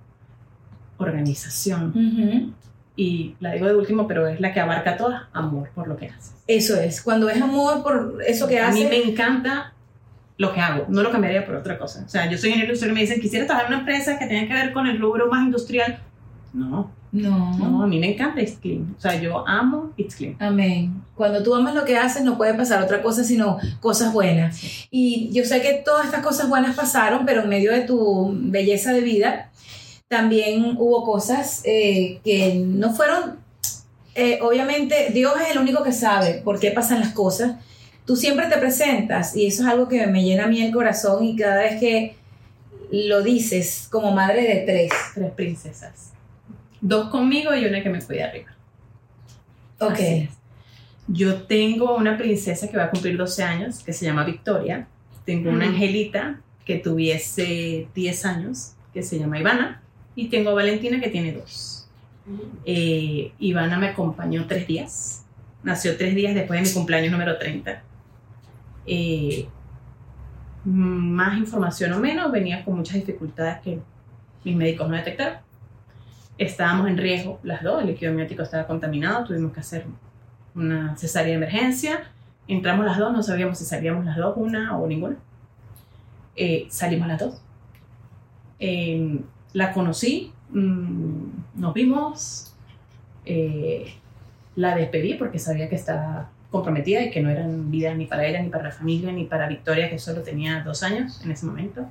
organización. 0.99 2.55
Y 2.97 3.35
la 3.41 3.53
digo 3.53 3.67
de 3.67 3.75
último, 3.75 4.07
pero 4.07 4.29
es 4.29 4.41
la 4.41 4.53
que 4.53 4.61
abarca 4.61 4.97
toda, 4.97 5.29
amor 5.33 5.71
por 5.75 5.89
lo 5.89 5.97
que 5.97 6.07
haces. 6.07 6.35
Eso 6.47 6.79
es, 6.79 7.03
cuando 7.03 7.29
es 7.31 7.41
amor 7.41 7.83
por 7.83 8.19
eso 8.27 8.47
que 8.47 8.61
haces. 8.61 8.85
A 8.85 8.85
mí 8.85 8.91
me 8.91 9.11
encanta 9.11 9.73
lo 10.41 10.55
que 10.55 10.61
hago, 10.61 10.87
no 10.89 11.03
lo 11.03 11.13
cambiaría 11.13 11.45
por 11.45 11.55
otra 11.55 11.79
cosa. 11.79 12.03
O 12.07 12.09
sea, 12.09 12.25
yo 12.31 12.39
soy 12.39 12.49
ingeniero 12.49 12.73
industrial 12.73 12.93
y 12.93 12.95
me 12.95 13.01
dicen, 13.03 13.21
quisiera 13.21 13.45
trabajar 13.45 13.67
en 13.67 13.75
una 13.75 13.81
empresa 13.81 14.19
que 14.19 14.25
tenga 14.25 14.49
que 14.49 14.55
ver 14.55 14.73
con 14.73 14.87
el 14.87 14.99
rubro 14.99 15.29
más 15.29 15.45
industrial. 15.45 15.99
No. 16.55 16.91
No. 17.13 17.59
No, 17.59 17.83
a 17.83 17.87
mí 17.87 17.99
me 17.99 18.15
encanta 18.15 18.41
It's 18.41 18.57
Clean. 18.57 18.95
O 18.97 18.99
sea, 18.99 19.21
yo 19.21 19.47
amo 19.47 19.93
It's 19.99 20.17
Clean. 20.17 20.37
Amén. 20.39 21.03
Cuando 21.15 21.43
tú 21.43 21.55
amas 21.55 21.75
lo 21.75 21.85
que 21.85 21.99
haces, 21.99 22.25
no 22.25 22.39
puede 22.39 22.55
pasar 22.55 22.83
otra 22.83 23.03
cosa 23.03 23.23
sino 23.23 23.59
cosas 23.81 24.15
buenas. 24.15 24.59
Y 24.91 25.29
yo 25.31 25.45
sé 25.45 25.61
que 25.61 25.75
todas 25.85 26.07
estas 26.07 26.23
cosas 26.23 26.49
buenas 26.49 26.75
pasaron, 26.75 27.27
pero 27.27 27.43
en 27.43 27.51
medio 27.51 27.71
de 27.71 27.83
tu 27.83 28.33
belleza 28.35 28.95
de 28.95 29.03
vida, 29.03 29.51
también 30.09 30.75
hubo 30.79 31.05
cosas 31.05 31.61
eh, 31.67 32.19
que 32.25 32.55
no 32.55 32.95
fueron. 32.95 33.37
Eh, 34.15 34.39
obviamente, 34.41 35.11
Dios 35.13 35.35
es 35.39 35.51
el 35.55 35.59
único 35.59 35.83
que 35.83 35.93
sabe 35.93 36.41
por 36.43 36.59
qué 36.59 36.71
pasan 36.71 37.01
las 37.01 37.13
cosas 37.13 37.57
tú 38.11 38.17
siempre 38.17 38.49
te 38.49 38.59
presentas 38.59 39.37
y 39.37 39.47
eso 39.47 39.63
es 39.63 39.69
algo 39.69 39.87
que 39.87 40.05
me 40.09 40.25
llena 40.25 40.47
a 40.47 40.49
mí 40.49 40.61
el 40.61 40.73
corazón 40.73 41.23
y 41.23 41.37
cada 41.37 41.63
vez 41.63 41.79
que 41.79 42.17
lo 42.91 43.23
dices 43.23 43.87
como 43.89 44.11
madre 44.11 44.43
de 44.43 44.65
tres. 44.67 44.91
Tres 45.15 45.31
princesas. 45.31 46.13
Dos 46.81 47.09
conmigo 47.09 47.55
y 47.55 47.65
una 47.67 47.85
que 47.85 47.89
me 47.89 48.03
cuida 48.03 48.27
arriba. 48.27 48.51
Ok. 49.79 50.29
Yo 51.07 51.45
tengo 51.45 51.95
una 51.95 52.19
princesa 52.19 52.69
que 52.69 52.77
va 52.77 52.87
a 52.87 52.91
cumplir 52.91 53.17
12 53.17 53.45
años, 53.45 53.79
que 53.85 53.93
se 53.93 54.07
llama 54.07 54.25
Victoria. 54.25 54.89
Tengo 55.25 55.51
una 55.51 55.67
angelita 55.67 56.41
que 56.65 56.79
tuviese 56.79 57.87
10 57.95 58.25
años, 58.27 58.73
que 58.93 59.05
se 59.05 59.21
llama 59.21 59.39
Ivana. 59.39 59.83
Y 60.17 60.31
tengo 60.31 60.51
a 60.51 60.55
Valentina, 60.55 61.01
que 61.01 61.11
tiene 61.11 61.31
dos. 61.31 61.89
Eh, 62.65 63.31
Ivana 63.39 63.79
me 63.79 63.87
acompañó 63.87 64.49
tres 64.49 64.67
días. 64.67 65.25
Nació 65.63 65.97
tres 65.97 66.17
días 66.17 66.35
después 66.35 66.61
de 66.61 66.67
mi 66.67 66.75
cumpleaños 66.75 67.13
número 67.13 67.39
30 67.39 67.85
eh, 68.87 69.49
más 70.65 71.39
información 71.39 71.93
o 71.93 72.01
menos, 72.01 72.31
venía 72.31 72.65
con 72.65 72.77
muchas 72.77 72.97
dificultades 72.97 73.61
que 73.61 73.81
mis 74.45 74.57
médicos 74.57 74.89
no 74.89 74.97
detectaron. 74.97 75.39
Estábamos 76.39 76.89
en 76.89 76.97
riesgo 76.97 77.39
las 77.43 77.63
dos, 77.63 77.83
el 77.83 77.89
líquido 77.89 78.13
amniótico 78.13 78.43
estaba 78.43 78.67
contaminado, 78.67 79.25
tuvimos 79.25 79.53
que 79.53 79.61
hacer 79.61 79.87
una 80.55 80.97
cesárea 80.97 81.31
de 81.31 81.37
emergencia. 81.37 82.11
Entramos 82.49 82.87
las 82.87 82.99
dos, 82.99 83.13
no 83.13 83.23
sabíamos 83.23 83.59
si 83.59 83.65
salíamos 83.65 84.05
las 84.05 84.17
dos, 84.17 84.35
una 84.37 84.77
o 84.79 84.87
ninguna. 84.87 85.17
Eh, 86.37 86.67
salimos 86.71 87.09
las 87.09 87.21
dos. 87.21 87.43
Em, 88.59 89.23
la 89.53 89.73
conocí, 89.73 90.33
mm, 90.51 91.25
nos 91.57 91.75
vimos, 91.75 92.55
eh, 93.25 93.95
la 94.57 94.75
despedí 94.75 95.15
porque 95.15 95.39
sabía 95.39 95.69
que 95.69 95.77
estaba 95.77 96.31
comprometida 96.51 97.03
y 97.03 97.11
que 97.11 97.21
no 97.21 97.31
eran 97.31 97.71
vida 97.71 97.95
ni 97.95 98.07
para 98.07 98.27
ella, 98.27 98.43
ni 98.43 98.49
para 98.49 98.65
la 98.65 98.73
familia, 98.73 99.13
ni 99.13 99.25
para 99.25 99.49
Victoria, 99.49 99.89
que 99.89 99.99
solo 99.99 100.23
tenía 100.23 100.63
dos 100.63 100.83
años 100.83 101.21
en 101.25 101.31
ese 101.31 101.47
momento. 101.47 101.87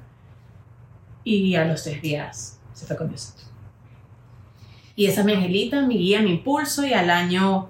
Y 1.23 1.55
a 1.55 1.65
los 1.65 1.83
tres 1.83 2.01
días 2.01 2.59
se 2.73 2.85
fue 2.85 2.97
con 2.97 3.09
Dios. 3.09 3.35
Y 4.95 5.05
esa 5.05 5.21
es 5.21 5.25
mi 5.25 5.33
angelita, 5.33 5.81
mi 5.81 5.97
guía, 5.97 6.21
mi 6.21 6.31
impulso, 6.31 6.85
y 6.85 6.93
al 6.93 7.09
año, 7.09 7.69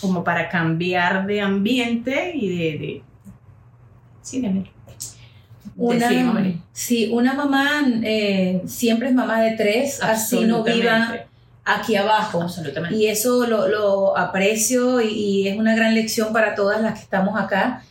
como 0.00 0.22
para 0.22 0.48
cambiar 0.48 1.26
de 1.26 1.40
ambiente 1.40 2.32
y 2.36 2.48
de. 2.48 2.78
de 2.78 3.02
sí, 4.20 4.40
de 4.40 4.70
una, 5.74 6.60
sí, 6.72 7.10
una 7.12 7.32
mamá 7.32 7.82
eh, 8.04 8.62
siempre 8.66 9.08
es 9.08 9.14
mamá 9.14 9.40
de 9.40 9.52
tres, 9.52 10.02
así 10.02 10.44
no 10.44 10.62
viva 10.62 11.26
aquí 11.64 11.96
abajo. 11.96 12.42
Absolutamente. 12.42 12.96
Y 12.96 13.06
eso 13.06 13.46
lo, 13.46 14.16
aprecio 14.16 15.00
y, 15.00 15.48
es 15.48 15.56
una 15.56 15.74
gran 15.74 15.94
lección 15.94 16.32
para 16.32 16.54
todas 16.54 16.80
las 16.80 16.94
que 16.94 17.00
estamos 17.00 17.40
acá. 17.40 17.82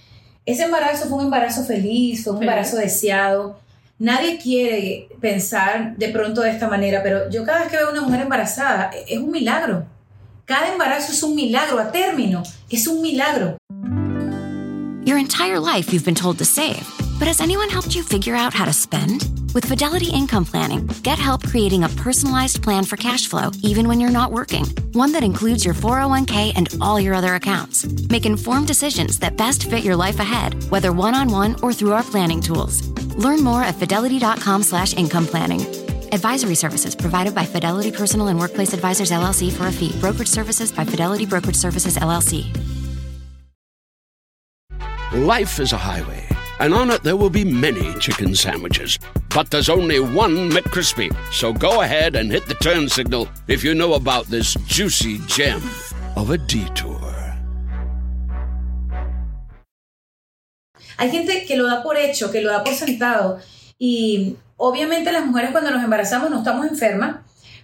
Ese 0.46 0.64
embarazo 0.64 1.08
fue 1.08 1.20
un 1.20 1.26
embarazo 1.26 1.64
feliz, 1.64 2.24
fue 2.24 2.34
un 2.34 2.42
embarazo 2.42 2.78
deseado. 2.78 3.60
Nadie 4.00 4.40
quiere 4.40 5.08
pensar 5.20 5.96
de 5.96 6.10
pronto 6.10 6.42
de 6.42 6.50
esta 6.50 6.68
manera, 6.68 7.04
pero 7.04 7.30
yo 7.30 7.44
cada 7.46 7.60
vez 7.60 7.70
que 7.70 7.78
veo 7.78 7.92
una 7.92 8.02
mujer 8.02 8.22
embarazada, 8.22 8.90
es 9.08 9.20
un 9.20 9.30
milagro. 9.30 9.86
Cada 10.46 10.72
embarazo 10.72 11.12
es 11.12 11.22
un 11.22 11.36
milagro 11.36 11.80
a 11.80 11.92
término, 11.92 12.42
es 12.70 12.88
un 12.88 13.02
milagro. 13.02 13.58
Your 15.06 15.18
entire 15.18 15.60
life 15.60 15.92
you've 15.92 16.06
been 16.06 16.16
told 16.16 16.38
to 16.40 16.46
save. 16.46 16.84
But 17.20 17.28
has 17.28 17.40
anyone 17.40 17.70
helped 17.70 17.96
you 17.96 18.02
figure 18.04 18.36
out 18.36 18.54
how 18.54 18.66
to 18.66 18.74
spend? 18.74 19.41
With 19.54 19.66
Fidelity 19.66 20.10
Income 20.10 20.46
Planning, 20.46 20.88
get 21.04 21.18
help 21.20 21.46
creating 21.46 21.84
a 21.84 21.90
personalized 21.90 22.64
plan 22.64 22.86
for 22.86 22.96
cash 22.96 23.28
flow, 23.28 23.52
even 23.62 23.86
when 23.86 24.00
you're 24.00 24.10
not 24.10 24.32
working. 24.32 24.64
One 24.94 25.12
that 25.12 25.24
includes 25.24 25.66
your 25.66 25.74
401k 25.74 26.54
and 26.56 26.74
all 26.80 27.02
your 27.02 27.14
other 27.14 27.36
accounts. 27.36 27.86
Make 28.10 28.26
informed 28.26 28.68
decisions 28.68 29.20
that 29.20 29.36
best 29.36 29.70
fit 29.70 29.84
your 29.84 29.98
life 29.98 30.20
ahead, 30.20 30.54
whether 30.72 30.94
one-on-one 30.94 31.58
or 31.62 31.74
through 31.74 31.92
our 31.92 32.04
planning 32.04 32.40
tools. 32.40 32.88
Learn 33.18 33.44
more 33.44 33.62
at 33.62 33.76
fidelity.com 33.76 34.64
slash 34.64 34.94
income 34.94 35.28
planning. 35.28 35.60
Advisory 36.14 36.56
services 36.56 36.96
provided 36.96 37.36
by 37.36 37.44
Fidelity 37.44 37.92
Personal 37.92 38.30
and 38.30 38.40
Workplace 38.40 38.72
Advisors 38.72 39.12
LLC 39.12 39.52
for 39.52 39.68
a 39.68 39.72
fee. 39.72 39.92
Brokerage 40.00 40.30
services 40.30 40.72
by 40.72 40.86
Fidelity 40.86 41.26
Brokerage 41.26 41.58
Services 41.58 41.98
LLC. 41.98 42.48
Life 45.14 45.60
is 45.60 45.74
a 45.74 45.78
highway, 45.78 46.26
and 46.62 46.74
on 46.74 46.90
it 46.90 47.04
there 47.04 47.18
will 47.18 47.30
be 47.30 47.44
many 47.44 47.94
chicken 48.00 48.34
sandwiches. 48.34 48.98
But 49.34 49.50
there's 49.50 49.70
only 49.70 50.00
one 50.00 50.50
McCrispy. 50.52 51.10
So 51.32 51.54
go 51.54 51.82
ahead 51.82 52.18
and 52.18 52.30
hit 52.30 52.48
the 52.48 52.56
turn 52.56 52.90
signal 52.90 53.30
if 53.48 53.64
you 53.64 53.74
know 53.74 53.94
about 53.94 54.28
this 54.28 54.56
juicy 54.68 55.20
gem 55.26 55.62
of 56.18 56.32
a 56.32 56.38
detour. 56.38 57.00
Hay 60.98 61.10
gente 61.10 61.46
que 61.48 61.56
lo 61.56 61.66
da 61.66 61.82
por 61.82 61.96
hecho, 61.98 62.30
que 62.30 62.42
lo 62.42 62.52
da 62.52 62.64
por 62.64 62.74
sentado. 62.74 63.40
Y 63.80 64.36
obviamente 64.58 65.12
las 65.14 65.26
mujeres 65.26 65.52
cuando 65.52 65.72
nos 65.72 65.84
embarazamos 65.84 66.30
no 66.30 66.40
estamos 66.40 66.68
enfermas, 66.68 67.22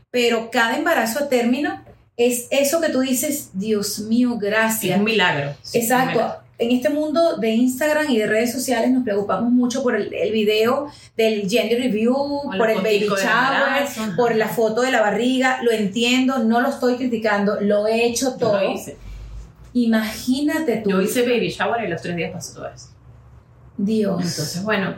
pero 0.09 0.49
cada 0.49 0.77
embarazo 0.77 1.25
a 1.25 1.29
término 1.29 1.83
es 2.15 2.47
eso 2.49 2.79
que 2.79 2.89
tú 2.89 3.01
dices, 3.01 3.49
Dios 3.53 3.99
mío, 3.99 4.37
gracias. 4.37 4.93
Es 4.93 4.97
un 4.97 5.03
milagro. 5.03 5.53
Sí, 5.61 5.79
Exacto. 5.79 6.07
un 6.07 6.15
milagro. 6.15 6.46
En 6.59 6.71
este 6.71 6.89
mundo 6.89 7.37
de 7.37 7.51
Instagram 7.51 8.09
y 8.09 8.17
de 8.17 8.25
redes 8.25 8.51
sociales 8.51 8.89
nos 8.89 9.03
preocupamos 9.03 9.51
mucho 9.51 9.83
por 9.83 9.95
el, 9.95 10.11
el 10.11 10.31
video 10.31 10.87
del 11.15 11.47
gender 11.47 11.79
review, 11.79 12.15
por 12.57 12.69
el 12.71 12.77
baby 12.77 13.07
shower, 13.07 14.15
por 14.15 14.35
la 14.35 14.47
foto 14.47 14.81
de 14.81 14.91
la 14.91 15.01
barriga. 15.01 15.61
Lo 15.61 15.71
entiendo, 15.71 16.39
no 16.39 16.59
lo 16.61 16.69
estoy 16.69 16.95
criticando, 16.95 17.61
lo 17.61 17.85
he 17.85 18.07
hecho 18.07 18.31
Yo 18.31 18.37
todo. 18.37 18.59
lo 18.59 18.71
hice. 18.71 18.97
Imagínate 19.73 20.77
tú. 20.77 20.89
Yo 20.89 21.01
hice 21.01 21.21
baby 21.21 21.49
shower 21.49 21.83
y 21.85 21.89
los 21.89 22.01
tres 22.01 22.15
días 22.15 22.31
pasó 22.31 22.55
todo 22.55 22.67
eso. 22.69 22.87
Dios. 23.77 24.15
Entonces, 24.17 24.63
bueno. 24.63 24.95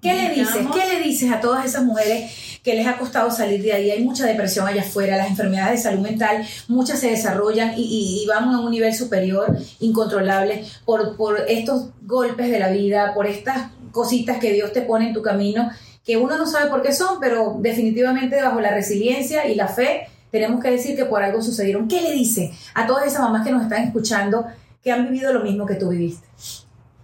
¿Qué 0.00 0.14
le 0.14 0.30
dices? 0.30 0.66
¿Qué 0.72 0.94
le 0.94 1.02
dices 1.02 1.30
a 1.30 1.40
todas 1.40 1.64
esas 1.66 1.84
mujeres 1.84 2.30
que 2.66 2.74
les 2.74 2.86
ha 2.86 2.98
costado 2.98 3.30
salir 3.30 3.62
de 3.62 3.72
ahí? 3.72 3.90
Hay 3.92 4.02
mucha 4.04 4.26
depresión 4.26 4.66
allá 4.66 4.82
afuera, 4.82 5.16
las 5.16 5.28
enfermedades 5.30 5.78
de 5.78 5.88
salud 5.88 6.00
mental, 6.02 6.44
muchas 6.66 6.98
se 6.98 7.10
desarrollan 7.10 7.74
y, 7.76 7.82
y- 7.82 8.22
y 8.22 8.26
van 8.26 8.44
a 8.52 8.58
un 8.60 8.70
nivel 8.72 8.92
superior, 8.92 9.56
incontrolable, 9.78 10.64
por, 10.84 11.16
por 11.16 11.44
estos 11.48 11.90
golpes 12.02 12.50
de 12.50 12.58
la 12.58 12.70
vida, 12.70 13.14
por 13.14 13.26
estas 13.26 13.70
cositas 13.92 14.38
que 14.38 14.52
Dios 14.52 14.72
te 14.72 14.82
pone 14.82 15.06
en 15.08 15.14
tu 15.14 15.22
camino, 15.22 15.70
que 16.04 16.16
uno 16.16 16.36
no 16.36 16.46
sabe 16.46 16.68
por 16.68 16.82
qué 16.82 16.92
son, 16.92 17.20
pero 17.20 17.56
definitivamente 17.60 18.42
bajo 18.42 18.60
la 18.60 18.72
resiliencia 18.72 19.46
y 19.46 19.54
la 19.54 19.68
fe 19.68 20.08
tenemos 20.32 20.60
que 20.62 20.70
decir 20.72 20.96
que 20.96 21.04
por 21.04 21.22
algo 21.22 21.40
sucedieron. 21.42 21.86
¿Qué 21.88 22.02
le 22.02 22.12
dice 22.12 22.52
a 22.74 22.86
todas 22.86 23.06
esas 23.06 23.20
mamás 23.22 23.44
que 23.46 23.52
nos 23.52 23.62
están 23.62 23.84
escuchando 23.84 24.44
que 24.82 24.90
han 24.92 25.04
vivido 25.08 25.32
lo 25.32 25.44
mismo 25.44 25.66
que 25.66 25.76
tú 25.76 25.88
viviste? 25.90 26.26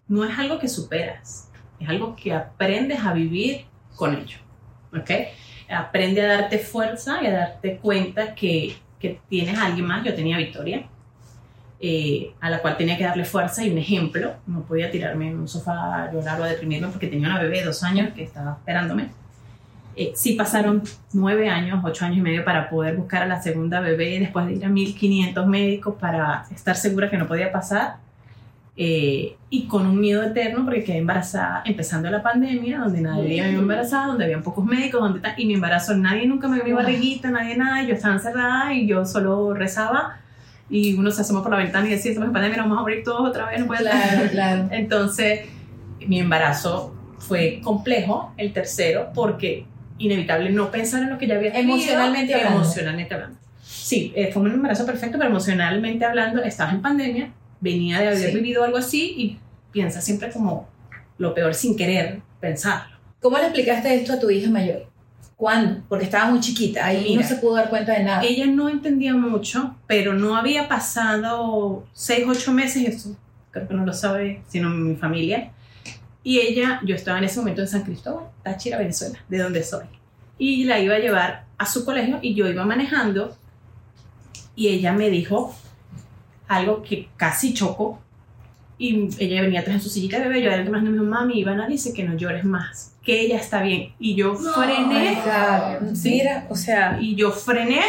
no 0.09 0.25
es 0.25 0.37
algo 0.39 0.59
que 0.59 0.69
superas, 0.69 1.49
es 1.81 1.89
algo 1.89 2.15
que 2.15 2.35
aprendes 2.35 2.99
a 3.01 3.13
vivir 3.15 3.65
con 3.97 4.15
ello. 4.15 4.39
¿Ok? 4.95 5.11
Aprende 5.73 6.23
a 6.23 6.39
darte 6.39 6.59
fuerza 6.59 7.23
y 7.23 7.27
a 7.27 7.33
darte 7.33 7.79
cuenta 7.79 8.35
que, 8.35 8.77
que 9.01 9.21
tienes 9.29 9.59
alguien 9.59 9.87
más. 9.87 10.05
Yo 10.05 10.15
tenía 10.15 10.37
Victoria, 10.37 10.87
eh, 11.81 12.33
a 12.41 12.51
la 12.51 12.61
cual 12.61 12.77
tenía 12.77 12.97
que 12.97 13.05
darle 13.05 13.25
fuerza 13.25 13.65
y 13.65 13.71
un 13.71 13.79
ejemplo. 13.79 14.35
No 14.47 14.63
podía 14.63 14.91
tirarme 14.91 15.29
en 15.29 15.41
un 15.41 15.49
sofá 15.49 16.05
a 16.05 16.13
llorar 16.13 16.41
o 16.41 16.45
a 16.45 16.49
deprimirme 16.49 16.89
porque 16.89 17.09
tenía 17.09 17.29
una 17.29 17.41
bebé 17.41 17.59
de 17.59 17.65
dos 17.65 17.83
años 17.83 18.13
que 18.15 18.25
estaba 18.25 18.53
esperándome. 18.53 19.11
Eh, 19.95 20.13
sí 20.15 20.35
pasaron 20.35 20.83
nueve 21.13 21.51
años, 21.51 21.83
ocho 21.85 22.07
años 22.07 22.19
y 22.19 22.23
medio 22.23 22.45
para 22.45 22.71
poder 22.71 22.97
buscar 22.97 23.23
a 23.23 23.27
la 23.27 23.43
segunda 23.43 23.81
bebé 23.81 24.19
después 24.21 24.47
de 24.47 24.55
ir 24.55 24.65
a 24.65 24.69
1500 24.69 25.47
médicos 25.47 25.97
para 26.01 26.47
estar 26.55 26.77
segura 26.77 27.11
que 27.11 27.19
no 27.19 27.27
podía 27.27 27.53
pasar. 27.53 27.97
Eh, 28.75 29.37
y 29.51 29.67
con 29.67 29.87
un 29.87 30.01
miedo 30.01 30.23
eterno 30.23 30.65
porque 30.65 30.83
quedé 30.83 30.97
embarazada 30.97 31.63
empezando 31.67 32.11
la 32.11 32.23
pandemia, 32.23 32.79
donde 32.79 33.03
nadie 33.03 33.23
me 33.29 33.41
había 33.43 33.59
embarazado, 33.59 34.09
donde 34.09 34.25
habían 34.25 34.43
pocos 34.43 34.65
médicos, 34.65 35.01
donde 35.01 35.21
y 35.37 35.45
mi 35.45 35.55
embarazo 35.55 35.95
nadie 35.95 36.27
nunca 36.27 36.49
me 36.49 36.57
vio 36.57 36.65
mi 36.65 36.73
barriguita, 36.73 37.31
nadie 37.31 37.55
nada, 37.55 37.83
yo 37.83 37.95
estaba 37.95 38.15
encerrada 38.15 38.73
y 38.73 38.87
yo 38.87 39.05
solo 39.05 39.53
rezaba 39.53 40.17
y 40.71 40.95
uno 40.95 41.11
se 41.11 41.21
asoma 41.21 41.43
por 41.43 41.53
la 41.53 41.59
ventana 41.59 41.87
y 41.87 41.91
decía, 41.91 42.13
estamos 42.13 42.29
en 42.29 42.33
pandemia, 42.33 42.57
nos 42.57 42.67
vamos 42.67 42.79
a 42.79 42.83
morir 42.83 43.05
todos 43.05 43.29
otra 43.29 43.45
vez, 43.45 43.61
no 43.61 43.67
puede 43.67 43.83
ser. 43.91 44.31
claro. 44.31 44.69
Entonces, 44.71 45.41
mi 46.07 46.19
embarazo 46.19 46.97
fue 47.19 47.61
complejo, 47.63 48.33
el 48.39 48.55
tercero, 48.55 49.11
porque 49.15 49.67
inevitable 49.99 50.51
no 50.51 50.71
pensar 50.71 51.03
en 51.03 51.11
lo 51.11 51.19
que 51.19 51.27
ya 51.27 51.37
había 51.37 51.51
vivido, 51.51 51.75
Emocionalmente 51.75 52.35
hablando. 52.35 52.57
Emocionalmente 52.57 53.15
hablando. 53.15 53.39
Sí, 53.63 54.13
eh, 54.17 54.31
fue 54.33 54.43
un 54.43 54.53
embarazo 54.53 54.87
perfecto, 54.87 55.19
pero 55.19 55.29
emocionalmente 55.29 56.07
hablando, 56.07 56.43
estabas 56.43 56.73
en 56.73 56.81
pandemia, 56.81 57.31
venía 57.63 57.99
de 58.01 58.09
haber 58.09 58.31
Sí. 58.31 58.35
vivido 58.35 58.63
algo 58.65 58.77
así 58.77 59.15
y 59.17 59.39
piensas 59.73 60.05
siempre 60.05 60.31
como 60.31 60.69
lo 61.17 61.33
peor 61.35 61.55
sin 61.55 61.75
querer 61.77 62.21
pensarlo. 62.41 62.95
¿Cómo 63.21 63.39
le 63.39 63.45
explicaste 63.45 63.95
esto 63.95 64.13
a 64.13 64.21
tu 64.21 64.29
hija 64.29 64.51
mayor? 64.51 64.91
¿Cuándo? 65.37 65.83
Porque 65.89 66.05
estaba 66.05 66.31
muy 66.31 66.41
chiquita, 66.41 66.85
ahí 66.85 67.05
Mira. 67.11 67.23
no 67.23 67.29
se 67.29 67.37
pudo 67.37 67.55
dar 67.55 67.71
cuenta 67.71 67.93
de 67.93 68.05
nada. 68.05 68.23
Ella 68.23 68.47
no 68.47 68.69
entendía 68.69 69.15
mucho, 69.15 69.77
pero 69.87 70.13
no 70.13 70.37
había 70.37 70.69
pasado 70.69 71.87
seis, 71.93 72.25
ocho 72.29 72.53
meses, 72.53 72.87
eso 72.89 73.17
creo 73.51 73.67
que 73.67 73.75
no 73.75 73.85
lo 73.87 73.93
sabe, 73.93 74.43
sino 74.49 74.69
mi 74.71 74.95
familia. 74.97 75.53
Y 76.25 76.39
ella, 76.41 76.81
yo 76.85 76.95
estaba 76.95 77.19
en 77.19 77.25
ese 77.25 77.39
momento 77.41 77.63
en 77.63 77.69
San 77.69 77.83
Cristóbal, 77.83 78.27
Táchira, 78.45 78.79
Venezuela, 78.79 79.19
de 79.29 79.39
donde 79.39 79.63
soy. 79.65 79.87
Y 80.39 80.65
la 80.65 80.79
iba 80.79 80.95
a 80.95 80.99
llevar 80.99 81.45
a 81.59 81.67
su 81.67 81.85
colegio 81.85 82.19
y 82.23 82.35
yo 82.35 82.49
iba 82.49 82.65
manejando 82.65 83.37
y 84.55 84.69
ella 84.69 84.93
me 84.93 85.11
dijo 85.11 85.55
algo 86.57 86.83
que 86.83 87.09
casi 87.17 87.55
chocó. 87.55 88.01
Y 88.79 89.09
ella 89.23 89.43
venía 89.43 89.61
atrás 89.61 89.77
en 89.77 89.83
su 89.83 89.89
sillita 89.89 90.19
de 90.19 90.25
bebé, 90.25 90.43
yo 90.43 90.49
adelante 90.49 90.71
más 90.73 90.83
me 90.83 90.91
dijo, 90.91 91.05
mami, 91.05 91.39
Ivana 91.39 91.69
dice 91.69 91.93
que 91.93 92.03
no 92.03 92.17
llores 92.17 92.45
más, 92.45 92.97
que 93.05 93.21
ella 93.21 93.37
está 93.37 93.63
bien. 93.63 93.93
Y 94.01 94.17
yo 94.17 94.35
frené. 94.35 95.19
Sí. 95.95 96.11
Mira, 96.11 96.47
o 96.49 96.57
sea, 96.57 96.99
Y 97.01 97.15
yo 97.15 97.31
frené 97.31 97.81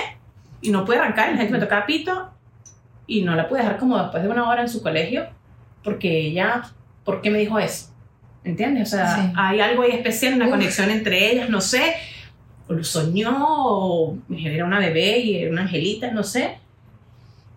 y 0.61 0.69
no 0.69 0.85
pude 0.85 0.97
arrancar. 0.97 1.31
La 1.31 1.37
gente 1.37 1.53
me 1.53 1.59
tocaba 1.59 1.85
pito 1.87 2.29
y 3.07 3.23
no 3.23 3.35
la 3.35 3.47
pude 3.49 3.59
dejar 3.59 3.77
como 3.77 3.97
después 3.97 4.21
de 4.23 4.29
una 4.29 4.47
hora 4.47 4.61
en 4.61 4.69
su 4.69 4.83
colegio 4.83 5.25
porque 5.83 6.27
ella, 6.27 6.63
¿por 7.03 7.21
qué 7.21 7.29
me 7.31 7.39
dijo 7.39 7.57
eso? 7.59 7.89
¿Entiendes? 8.43 8.93
O 8.93 8.95
sea, 8.97 9.15
Sí. 9.15 9.33
hay 9.35 9.59
algo 9.61 9.83
ahí 9.83 9.91
especial, 9.91 10.35
una 10.35 10.45
Uf. 10.45 10.51
conexión 10.51 10.89
entre 10.91 11.31
ellas, 11.31 11.49
no 11.49 11.59
sé. 11.59 11.95
O 12.67 12.73
lo 12.73 12.83
soñó, 12.83 13.35
o 13.39 14.17
era 14.29 14.63
una 14.65 14.79
bebé 14.79 15.17
y 15.19 15.37
era 15.37 15.51
una 15.51 15.63
angelita, 15.63 16.11
no 16.11 16.23
sé. 16.23 16.57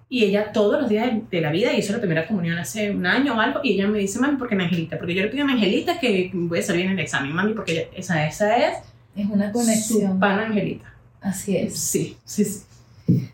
Y 0.09 0.25
ella 0.25 0.53
todos 0.53 0.81
los 0.81 0.89
días 0.89 1.11
de- 1.31 1.41
la 1.41 1.51
vida 1.51 1.73
hizo 1.73 1.93
la 1.93 1.99
primera 1.99 2.27
comunión 2.29 2.59
hace 2.59 2.91
un 2.91 3.05
año 3.07 3.35
o 3.37 3.41
algo. 3.41 3.61
Y 3.65 3.73
ella 3.75 3.89
me 3.89 3.99
dice, 3.99 4.19
mami, 4.21 4.37
¿por 4.37 4.49
qué 4.49 4.55
mi 4.55 4.65
angelita? 4.65 4.99
Porque 4.99 5.15
yo 5.15 5.23
le 5.23 5.29
pido 5.29 5.43
a 5.45 5.47
mi 5.47 5.55
angelita 5.55 5.99
que 5.99 6.31
voy 6.33 6.59
a 6.61 6.63
salir 6.63 6.87
en 6.87 6.93
el 6.93 7.01
examen, 7.01 7.33
mami, 7.33 7.55
porque 7.55 7.73
ella- 7.73 7.89
esa, 7.97 8.27
esa 8.27 8.57
es 8.57 8.79
es 9.17 9.27
una 9.29 9.47
su 9.49 9.53
conexión. 9.55 10.21
pana 10.21 10.47
angelita. 10.47 10.93
Así 11.21 11.57
es. 11.57 11.77
Sí, 11.79 12.17
sí, 12.25 12.45
sí. 12.45 12.63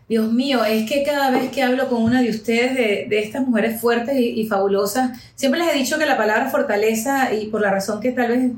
Dios 0.07 0.31
mío, 0.31 0.63
es 0.65 0.89
que 0.89 1.03
cada 1.03 1.29
vez 1.31 1.49
que 1.51 1.61
hablo 1.63 1.89
con 1.89 2.01
una 2.03 2.21
de 2.21 2.29
ustedes, 2.29 2.75
de, 2.75 3.05
de 3.09 3.19
estas 3.19 3.45
mujeres 3.47 3.79
fuertes 3.81 4.15
y, 4.17 4.39
y 4.41 4.47
fabulosas, 4.47 5.19
siempre 5.35 5.59
les 5.59 5.73
he 5.73 5.77
dicho 5.77 5.97
que 5.99 6.05
la 6.05 6.15
palabra 6.17 6.49
fortaleza, 6.49 7.33
y 7.33 7.47
por 7.47 7.61
la 7.61 7.71
razón 7.71 7.99
que 7.99 8.11
tal 8.11 8.29
vez 8.29 8.51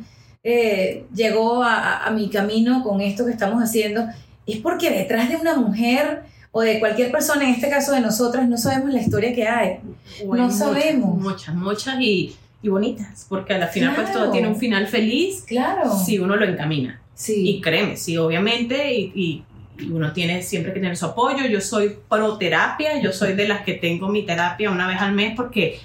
eh, 0.43 1.05
llegó 1.13 1.63
a, 1.63 1.75
a- 1.75 2.07
a 2.07 2.11
mi 2.11 2.29
camino 2.29 2.83
con 2.83 3.01
esto 3.01 3.25
que 3.25 3.31
estamos 3.31 3.61
haciendo, 3.63 4.05
es 4.45 4.57
porque 4.57 4.89
detrás 4.91 5.29
de 5.29 5.37
una 5.37 5.55
mujer 5.55 6.21
o 6.57 6.61
de 6.61 6.79
cualquier 6.79 7.11
persona, 7.11 7.43
en 7.43 7.49
este 7.55 7.69
caso 7.69 7.91
de 7.91 7.99
nosotras, 7.99 8.47
no 8.47 8.57
sabemos 8.57 8.93
la 8.93 9.01
historia 9.01 9.35
que 9.35 9.45
hay. 9.45 9.79
No 10.25 10.27
muchas, 10.35 10.57
sabemos. 10.57 11.17
Muchas, 11.17 11.53
muchas 11.53 11.95
y, 11.99 12.33
y 12.61 12.69
bonitas, 12.69 13.25
porque 13.27 13.55
al 13.55 13.67
final 13.67 13.93
pues 13.93 14.07
Claro. 14.07 14.21
todo 14.21 14.31
tiene 14.31 14.47
un 14.47 14.55
final 14.55 14.87
feliz 14.87 15.43
Claro. 15.45 15.93
si 16.05 16.17
uno 16.17 16.37
lo 16.37 16.45
encamina. 16.45 17.01
Y 17.01 17.19
Sí. 17.19 17.61
créeme, 17.61 17.97
sí, 17.97 18.17
obviamente, 18.17 18.93
y, 18.93 19.11
y- 19.13 19.43
y 19.83 19.91
uno 19.91 20.13
tiene 20.13 20.41
siempre 20.41 20.71
que 20.73 20.79
tener 20.79 20.95
su 20.95 21.05
apoyo. 21.07 21.45
Yo 21.45 21.59
soy 21.59 21.97
pro 22.09 22.37
terapia, 22.37 23.01
yo 23.01 23.11
soy 23.11 23.33
de 23.33 23.49
las 23.49 23.61
que 23.65 23.73
tengo 23.73 24.07
mi 24.07 24.25
terapia 24.25 24.71
una 24.71 24.87
vez 24.87 25.01
al 25.01 25.11
mes 25.11 25.33
porque, 25.35 25.81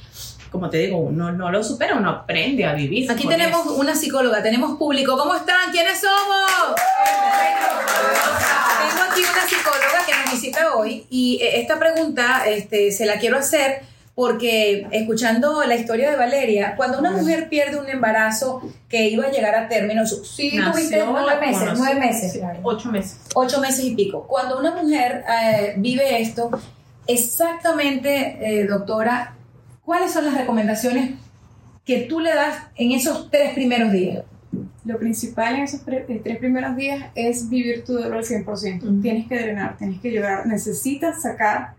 como 0.52 0.70
te 0.70 0.78
digo, 0.78 0.98
uno 0.98 1.32
no 1.32 1.50
lo 1.50 1.64
supera, 1.64 1.96
uno 1.96 2.10
aprende 2.10 2.64
a 2.64 2.74
vivir. 2.74 3.10
Aquí 3.10 3.26
tenemos 3.26 3.62
eso. 3.66 3.74
una 3.74 3.96
psicóloga, 3.96 4.40
tenemos 4.40 4.78
público. 4.78 5.16
¿Cómo 5.18 5.34
están? 5.34 5.72
¿Quiénes 5.72 6.00
somos? 6.00 6.76
Tengo 8.88 9.02
aquí 9.10 9.20
una 9.20 9.48
psicóloga 9.48 10.06
que 10.06 10.12
nos 10.12 10.32
visita 10.32 10.74
hoy 10.74 11.06
y 11.10 11.38
eh, 11.42 11.60
esta 11.60 11.78
pregunta 11.78 12.44
este, 12.46 12.92
se 12.92 13.06
la 13.06 13.18
quiero 13.18 13.36
hacer 13.38 13.82
porque 14.14 14.86
escuchando 14.90 15.64
la 15.64 15.76
historia 15.76 16.10
de 16.10 16.16
Valeria, 16.16 16.74
cuando 16.76 16.98
una 16.98 17.10
mujer 17.10 17.48
pierde 17.48 17.78
un 17.78 17.88
embarazo 17.88 18.60
que 18.88 19.08
iba 19.08 19.24
a 19.26 19.30
llegar 19.30 19.54
a 19.54 19.68
término, 19.68 20.02
Nació, 20.02 20.18
tuviste 20.72 21.02
nueve 21.06 21.40
meses, 21.40 21.68
nueve 21.76 22.00
meses, 22.00 22.32
sí, 22.32 22.40
ocho 22.62 22.90
meses. 22.90 23.18
ocho 23.34 23.60
meses 23.60 23.84
y 23.84 23.94
pico. 23.94 24.26
Cuando 24.26 24.58
una 24.58 24.72
mujer 24.72 25.24
eh, 25.26 25.74
vive 25.78 26.20
esto, 26.20 26.50
exactamente, 27.06 28.38
eh, 28.42 28.66
doctora, 28.66 29.36
¿cuáles 29.84 30.12
son 30.12 30.26
las 30.26 30.34
recomendaciones 30.34 31.12
que 31.86 32.00
tú 32.00 32.20
le 32.20 32.34
das 32.34 32.56
en 32.76 32.92
esos 32.92 33.30
tres 33.30 33.54
primeros 33.54 33.90
días? 33.90 34.24
Lo 34.84 34.98
principal 34.98 35.56
en 35.56 35.62
esos 35.62 35.82
eh, 35.86 36.20
tres 36.22 36.38
primeros 36.38 36.74
días 36.74 37.06
es 37.14 37.48
vivir 37.50 37.84
tu 37.84 37.94
dolor 37.94 38.18
al 38.18 38.24
100%. 38.24 38.82
Ujú. 38.82 39.00
Tienes 39.02 39.28
que 39.28 39.38
drenar, 39.38 39.76
tienes 39.76 40.00
que 40.00 40.10
llorar, 40.10 40.46
necesitas 40.46 41.22
sacar, 41.22 41.74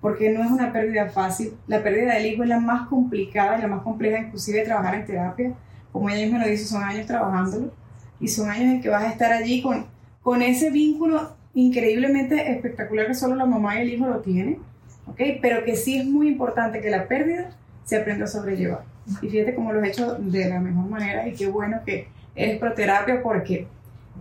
porque 0.00 0.30
no 0.30 0.42
es 0.42 0.50
una 0.50 0.72
pérdida 0.72 1.08
fácil. 1.10 1.54
La 1.66 1.82
pérdida 1.82 2.14
del 2.14 2.26
hijo 2.26 2.42
es 2.42 2.48
la 2.48 2.60
más 2.60 2.88
complicada 2.88 3.58
y 3.58 3.62
la 3.62 3.68
más 3.68 3.82
compleja, 3.82 4.20
inclusive 4.20 4.60
de 4.60 4.64
trabajar 4.64 4.94
en 4.94 5.06
terapia. 5.06 5.52
Como 5.92 6.08
ella 6.08 6.22
misma 6.22 6.38
lo 6.44 6.50
dice, 6.50 6.64
son 6.64 6.82
años 6.82 7.06
trabajándolo 7.06 7.72
y 8.20 8.28
son 8.28 8.48
años 8.48 8.74
en 8.74 8.80
que 8.80 8.88
vas 8.88 9.04
a 9.04 9.10
estar 9.10 9.32
allí 9.32 9.60
con, 9.62 9.86
con 10.22 10.42
ese 10.42 10.70
vínculo 10.70 11.36
increíblemente 11.54 12.52
espectacular 12.52 13.06
que 13.06 13.14
solo 13.14 13.34
la 13.34 13.46
mamá 13.46 13.76
y 13.76 13.82
el 13.82 13.94
hijo 13.94 14.06
lo 14.06 14.20
tienen, 14.20 14.58
¿ok? 15.06 15.20
Pero 15.40 15.64
que 15.64 15.74
sí 15.76 15.98
es 15.98 16.06
muy 16.06 16.28
importante 16.28 16.80
que 16.80 16.90
la 16.90 17.08
pérdida 17.08 17.50
se 17.84 17.96
aprenda 17.96 18.24
a 18.24 18.28
sobrellevar. 18.28 18.84
Y 19.22 19.28
fíjate 19.28 19.54
cómo 19.54 19.72
lo 19.72 19.82
he 19.82 19.88
hecho 19.88 20.16
de 20.16 20.48
la 20.48 20.60
mejor 20.60 20.88
manera 20.88 21.26
y 21.26 21.34
qué 21.34 21.46
bueno 21.46 21.80
que 21.86 22.08
eres 22.36 22.58
proterapia 22.58 23.22
porque 23.22 23.66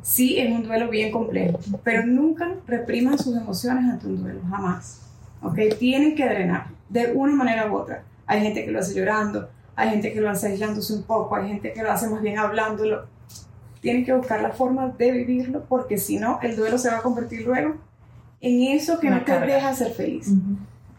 sí 0.01 0.39
es 0.39 0.49
un 0.51 0.63
duelo 0.63 0.89
bien 0.89 1.11
complejo, 1.11 1.59
pero 1.83 2.05
nunca 2.05 2.47
repriman 2.65 3.17
sus 3.19 3.35
emociones 3.37 3.83
ante 3.91 4.07
un 4.07 4.21
duelo, 4.23 4.41
jamás. 4.49 5.01
¿Ok? 5.41 5.59
Tienen 5.77 6.15
que 6.15 6.25
drenar 6.27 6.67
de 6.89 7.11
una 7.13 7.33
manera 7.35 7.69
u 7.71 7.75
otra. 7.75 8.03
Hay 8.25 8.41
gente 8.41 8.65
que 8.65 8.71
lo 8.71 8.79
hace 8.79 8.95
llorando, 8.95 9.47
hay 9.75 9.89
gente 9.91 10.11
que 10.13 10.21
lo 10.21 10.29
hace 10.29 10.47
aislándose 10.47 10.93
un 10.93 11.03
poco, 11.03 11.35
hay 11.35 11.49
gente 11.49 11.73
que 11.73 11.83
lo 11.83 11.91
hace 11.91 12.07
más 12.09 12.21
bien 12.21 12.39
hablándolo. 12.39 13.05
Tienen 13.81 14.03
que 14.03 14.13
buscar 14.13 14.41
la 14.41 14.49
forma 14.51 14.87
de 14.97 15.11
vivirlo 15.11 15.63
porque 15.69 15.97
si 15.99 16.17
no, 16.17 16.39
el 16.41 16.55
duelo 16.55 16.77
se 16.79 16.89
va 16.89 16.97
a 16.97 17.01
convertir 17.01 17.41
luego 17.45 17.75
en 18.41 18.63
eso 18.75 18.99
que 18.99 19.07
Una 19.07 19.17
no 19.17 19.25
te 19.25 19.31
carga. 19.31 19.53
deja 19.55 19.73
ser 19.75 19.91
feliz. 19.91 20.27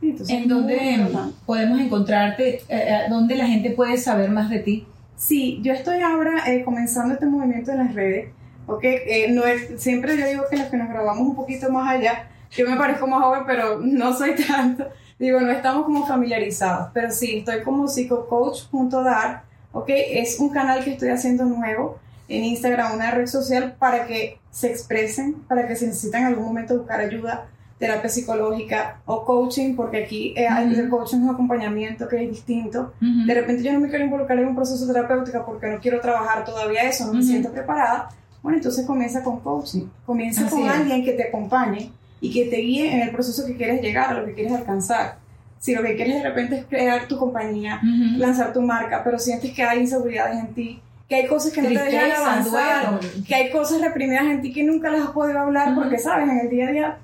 Entonces, 0.03 0.29
¿En 0.37 0.45
es 0.45 0.51
importante. 0.99 1.35
podemos 1.47 1.81
encontrarte? 1.81 2.61
eh, 2.69 3.01
¿Dónde 3.09 3.35
la 3.35 3.47
gente 3.47 3.71
puede 3.71 3.97
saber 3.97 4.31
más 4.31 4.51
de 4.51 4.59
ti? 4.61 4.87
Sí, 5.17 5.61
yo 5.63 5.73
estoy 5.73 6.01
ahora 6.01 6.45
eh, 6.47 6.63
comenzando 6.63 7.15
este 7.15 7.27
movimiento 7.27 7.71
en 7.73 7.79
las 7.79 7.95
redes, 7.95 8.31
¿ok? 8.67 8.85
Eh, 8.85 9.29
no 9.31 9.45
es, 9.45 9.81
siempre 9.81 10.17
yo 10.19 10.27
digo 10.27 10.45
que 10.51 10.59
los 10.59 10.69
que 10.69 10.77
nos 10.77 10.91
grabamos 10.91 11.27
un 11.27 11.35
poquito 11.35 11.71
más 11.73 11.89
allá, 11.89 12.29
yo 12.51 12.69
me 12.69 12.77
parezco 12.77 13.07
más 13.07 13.23
joven, 13.23 13.45
pero 13.47 13.79
no 13.81 14.13
soy 14.13 14.35
tanto. 14.49 14.87
Digo, 15.19 15.41
no 15.41 15.51
estamos 15.51 15.85
como 15.85 16.07
familiarizados, 16.07 16.91
pero 16.93 17.11
sí, 17.11 17.39
estoy 17.39 17.63
como 17.63 17.89
psicocoach.dar, 17.89 19.45
¿ok? 19.73 19.89
Es 19.89 20.39
un 20.39 20.51
canal 20.51 20.85
que 20.85 20.93
estoy 20.93 21.09
haciendo 21.09 21.47
nuevo 21.47 21.99
en 22.29 22.45
Instagram, 22.45 22.95
una 22.95 23.13
red 23.13 23.27
social 23.27 23.75
para 23.79 24.07
que 24.07 24.39
se 24.51 24.69
expresen, 24.69 25.35
para 25.49 25.67
que 25.67 25.77
si 25.77 25.87
necesitan 25.87 26.23
en 26.23 26.27
algún 26.29 26.45
momento 26.45 26.77
buscar 26.77 27.01
ayuda, 27.01 27.47
terapia 27.79 28.09
psicológica 28.09 29.01
o 29.05 29.25
coaching, 29.25 29.75
porque 29.77 30.05
aquí 30.05 30.33
eh, 30.37 30.47
hay- 30.49 30.73
el 30.75 30.89
coaching 30.89 31.19
es 31.19 31.23
un 31.25 31.31
acompañamiento 31.31 32.09
que 32.09 32.23
es 32.25 32.31
distinto. 32.31 32.95
De 33.01 33.35
repente 33.35 33.63
yo 33.63 33.73
no 33.73 33.81
me 33.81 33.89
quiero 33.89 34.05
involucrar 34.05 34.39
en 34.39 34.49
un 34.49 34.57
proceso 34.57 34.87
terapéutico 34.87 35.45
porque 35.45 35.67
no 35.69 35.79
quiero 35.81 36.01
trabajar 36.01 36.45
todavía 36.45 36.83
eso, 36.85 37.07
no 37.07 37.13
me 37.15 37.23
siento 37.23 37.51
preparada. 37.53 38.09
Bueno, 38.43 38.59
entonces 38.59 38.87
comienza 38.87 39.23
con 39.23 39.41
coaching. 39.41 39.87
Comienza 40.07 40.47
Así 40.47 40.55
con 40.55 40.65
es. 40.65 40.71
alguien 40.73 41.05
que 41.05 41.13
te 41.13 41.25
acompañe 41.29 41.91
y 42.21 42.33
que 42.33 42.47
te 42.47 42.57
guíe 42.57 42.95
en 42.95 43.01
el 43.03 43.11
proceso 43.11 43.45
que 43.47 43.57
quieres 43.57 43.83
llegar, 43.83 44.11
a 44.11 44.21
lo 44.21 44.25
que 44.27 44.33
quieres 44.35 44.53
alcanzar. 44.53 45.17
Si 45.59 45.75
lo 45.75 45.83
que 45.83 45.97
quieres 45.97 46.15
de 46.15 46.23
repente 46.23 46.57
es 46.59 46.65
crear 46.67 47.09
tu 47.09 47.19
compañía, 47.19 47.81
Ujú. 47.83 48.19
lanzar 48.19 48.53
tu 48.53 48.63
marca, 48.63 49.03
pero 49.05 49.19
sientes 49.19 49.53
que 49.53 49.63
hay 49.63 49.81
inseguridades 49.81 50.39
en 50.39 50.55
ti, 50.55 50.81
que 51.09 51.17
hay 51.17 51.27
cosas 51.27 51.53
que 51.53 51.61
no 51.63 51.69
te 51.69 51.75
dejan 51.75 51.89
Tristeza, 51.91 52.21
avanzar, 52.23 53.01
duelo. 53.01 53.25
que 53.27 53.35
hay 53.35 53.51
cosas 53.51 53.81
reprimidas 53.81 54.25
en 54.27 54.41
ti 54.43 54.53
que 54.53 54.63
nunca 54.65 54.91
las 54.91 55.03
has 55.03 55.11
podido 55.11 55.39
hablar 55.41 55.73
Ujú. 55.73 55.81
porque, 55.83 55.99
sabes, 55.99 56.29
en 56.29 56.39
el 56.39 56.49
día 56.51 56.69
a 56.69 56.73
día 56.73 56.97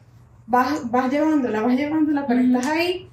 vas, 0.52 0.90
vas 0.90 1.10
llevándola, 1.10 1.62
vas 1.62 1.76
llevándola, 1.76 2.26
pero 2.26 2.40
estás 2.40 2.66
ahí, 2.66 3.08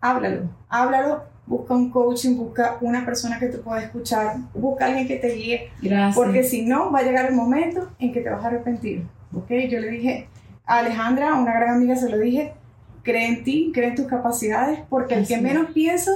háblalo, 0.00 0.48
háblalo, 0.70 1.22
busca 1.46 1.74
un 1.74 1.90
coaching, 1.90 2.36
busca 2.36 2.78
una 2.80 3.04
persona 3.04 3.38
que 3.38 3.48
te 3.48 3.58
pueda 3.58 3.82
escuchar, 3.82 4.36
busca 4.54 4.86
alguien 4.86 5.06
que 5.06 5.16
te 5.16 5.28
guíe, 5.34 5.70
Gracias. 5.82 6.16
porque 6.16 6.42
si 6.42 6.64
no, 6.64 6.90
va 6.90 7.00
a 7.00 7.02
llegar 7.02 7.26
el 7.26 7.34
momento 7.34 7.90
en 7.98 8.10
que 8.10 8.22
te 8.22 8.30
vas 8.30 8.42
a 8.42 8.46
arrepentir, 8.46 9.04
¿ok? 9.34 9.50
Yo 9.68 9.80
le 9.80 9.90
dije 9.90 10.28
a 10.64 10.78
Alejandra, 10.78 11.34
una 11.34 11.52
gran 11.52 11.76
amiga, 11.76 11.94
se 11.94 12.08
lo 12.08 12.16
dije, 12.16 12.54
cree 13.02 13.26
en 13.28 13.44
ti, 13.44 13.70
cree 13.74 13.90
en 13.90 13.94
tus 13.94 14.06
capacidades, 14.06 14.80
porque 14.88 15.14
el 15.14 15.26
que 15.26 15.36
menos 15.42 15.72
piensa 15.72 16.10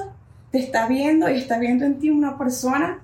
te 0.50 0.58
está 0.58 0.88
viendo 0.88 1.28
y 1.28 1.36
está 1.36 1.58
viendo 1.58 1.84
en 1.84 1.98
ti 1.98 2.08
una 2.08 2.38
persona 2.38 3.00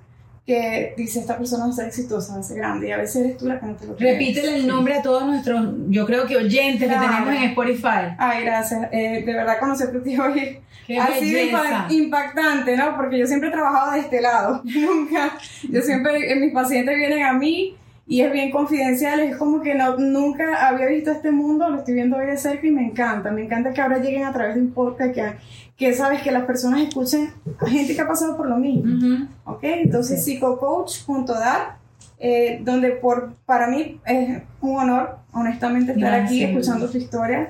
que 0.49 0.95
dice, 0.97 1.21
esta 1.21 1.37
persona 1.37 1.65
va 1.67 1.71
a 1.71 1.75
ser 1.75 1.89
exitosa, 1.89 2.33
va 2.33 2.41
a 2.41 2.43
ser 2.43 2.57
grande, 2.57 2.89
y 2.89 2.93
a 2.93 2.97
veces 2.97 3.17
eres 3.23 3.37
tú 3.37 3.47
la 3.47 3.61
que 3.61 3.67
no 3.67 3.75
te 3.77 3.87
lo 3.87 3.95
crees. 3.97 4.15
Repítele 4.15 4.57
el 4.57 4.67
nombre 4.67 4.95
a 4.95 5.03
todos 5.03 5.27
nuestros, 5.27 5.75
yo 5.91 6.07
creo 6.07 6.25
que 6.27 6.39
oyentes 6.39 6.89
Claro. 6.89 7.03
que 7.03 7.07
tenemos 7.09 7.35
en 7.35 7.51
Spotify. 7.51 8.15
Ay, 8.17 8.45
gracias. 8.45 8.89
Eh, 8.91 9.23
de 9.27 9.33
verdad 9.35 9.59
conocerte 9.61 9.99
ti 10.01 10.19
hoy 10.19 10.59
Qué 10.87 10.99
ha 10.99 11.07
sido 11.19 11.39
belleza. 11.39 11.87
impa- 11.89 11.93
impactante, 11.93 12.77
¿no? 12.79 12.97
Porque 12.97 13.19
yo 13.19 13.27
siempre 13.27 13.51
he 13.51 13.53
trabajado 13.53 13.93
de 13.93 13.99
este 14.01 14.23
lado. 14.23 14.63
Nunca. 14.65 15.37
Yo 15.71 15.83
siempre, 15.83 16.33
eh, 16.33 16.37
mis 16.37 16.55
pacientes 16.55 16.97
vienen 16.97 17.25
a 17.27 17.35
mí 17.35 17.77
y 18.09 18.23
es 18.23 18.33
bien 18.33 18.51
confidencial. 18.51 19.21
Es 19.21 19.37
como 19.37 19.61
que 19.61 19.75
no, 19.75 19.97
nunca 19.99 20.67
había 20.67 20.87
visto 20.87 21.11
este 21.11 21.31
mundo, 21.31 21.69
lo 21.69 21.79
estoy 21.79 21.95
viendo 21.95 22.17
hoy 22.17 22.27
de 22.27 22.39
cerca 22.39 22.67
y 22.67 22.71
me 22.71 22.87
encanta. 22.87 23.31
Me 23.31 23.45
encanta 23.45 23.73
que 23.73 23.81
ahora 23.83 23.99
lleguen 23.99 24.25
a 24.25 24.33
través 24.33 24.55
de 24.55 24.63
un 24.63 24.71
podcast 24.71 25.15
que, 25.15 25.35
que 25.77 25.93
sabes 25.93 26.23
que 26.23 26.33
las 26.33 26.45
personas 26.45 26.81
escuchen 26.81 27.31
a 27.61 27.67
gente 27.67 27.95
que 27.95 28.01
ha 28.01 28.09
pasado 28.09 28.37
por 28.37 28.49
lo 28.49 28.57
mismo. 28.57 29.29
¿ok? 29.45 29.61
Entonces, 29.63 30.25
psicocoach.dar, 30.25 31.77
eh, 32.19 32.61
donde 32.65 32.93
por, 32.93 33.35
para 33.45 33.69
mí 33.69 34.01
es 34.07 34.43
un 34.63 34.79
honor, 34.79 35.19
honestamente, 35.33 35.93
estar 35.93 36.15
aquí 36.15 36.41
Gracias. 36.41 36.51
escuchando 36.51 36.91
tu 36.91 36.97
historia, 36.97 37.49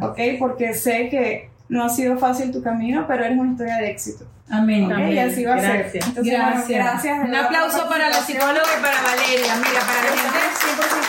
¿ok? 0.00 0.18
Porque 0.38 0.72
sé 0.72 1.08
que 1.08 1.50
no 1.68 1.84
ha 1.84 1.88
sido 1.88 2.16
fácil 2.16 2.52
tu 2.52 2.62
camino, 2.62 3.06
pero 3.08 3.24
eres 3.24 3.36
una 3.36 3.50
historia 3.50 3.76
de 3.78 3.90
éxito. 3.90 4.24
Amén. 4.48 4.92
¿ok? 4.92 4.98
Y 5.10 5.18
así 5.18 5.44
va 5.44 5.54
a 5.54 5.60
ser. 5.60 5.78
Gracias. 5.78 6.14
Bueno, 6.14 6.30
Gracias. 6.30 6.84
gracias. 6.84 7.22
de 7.22 7.28
Un 7.28 7.34
aplauso 7.34 7.88
para 7.88 8.08
la 8.08 8.20
psicóloga 8.22 8.62
y 8.78 8.82
para 8.82 9.02
Valeria. 9.02 9.56
Mira, 9.56 9.80
para 9.80 10.02
la 10.02 10.22
gente. 10.22 10.38
100% 10.56 11.06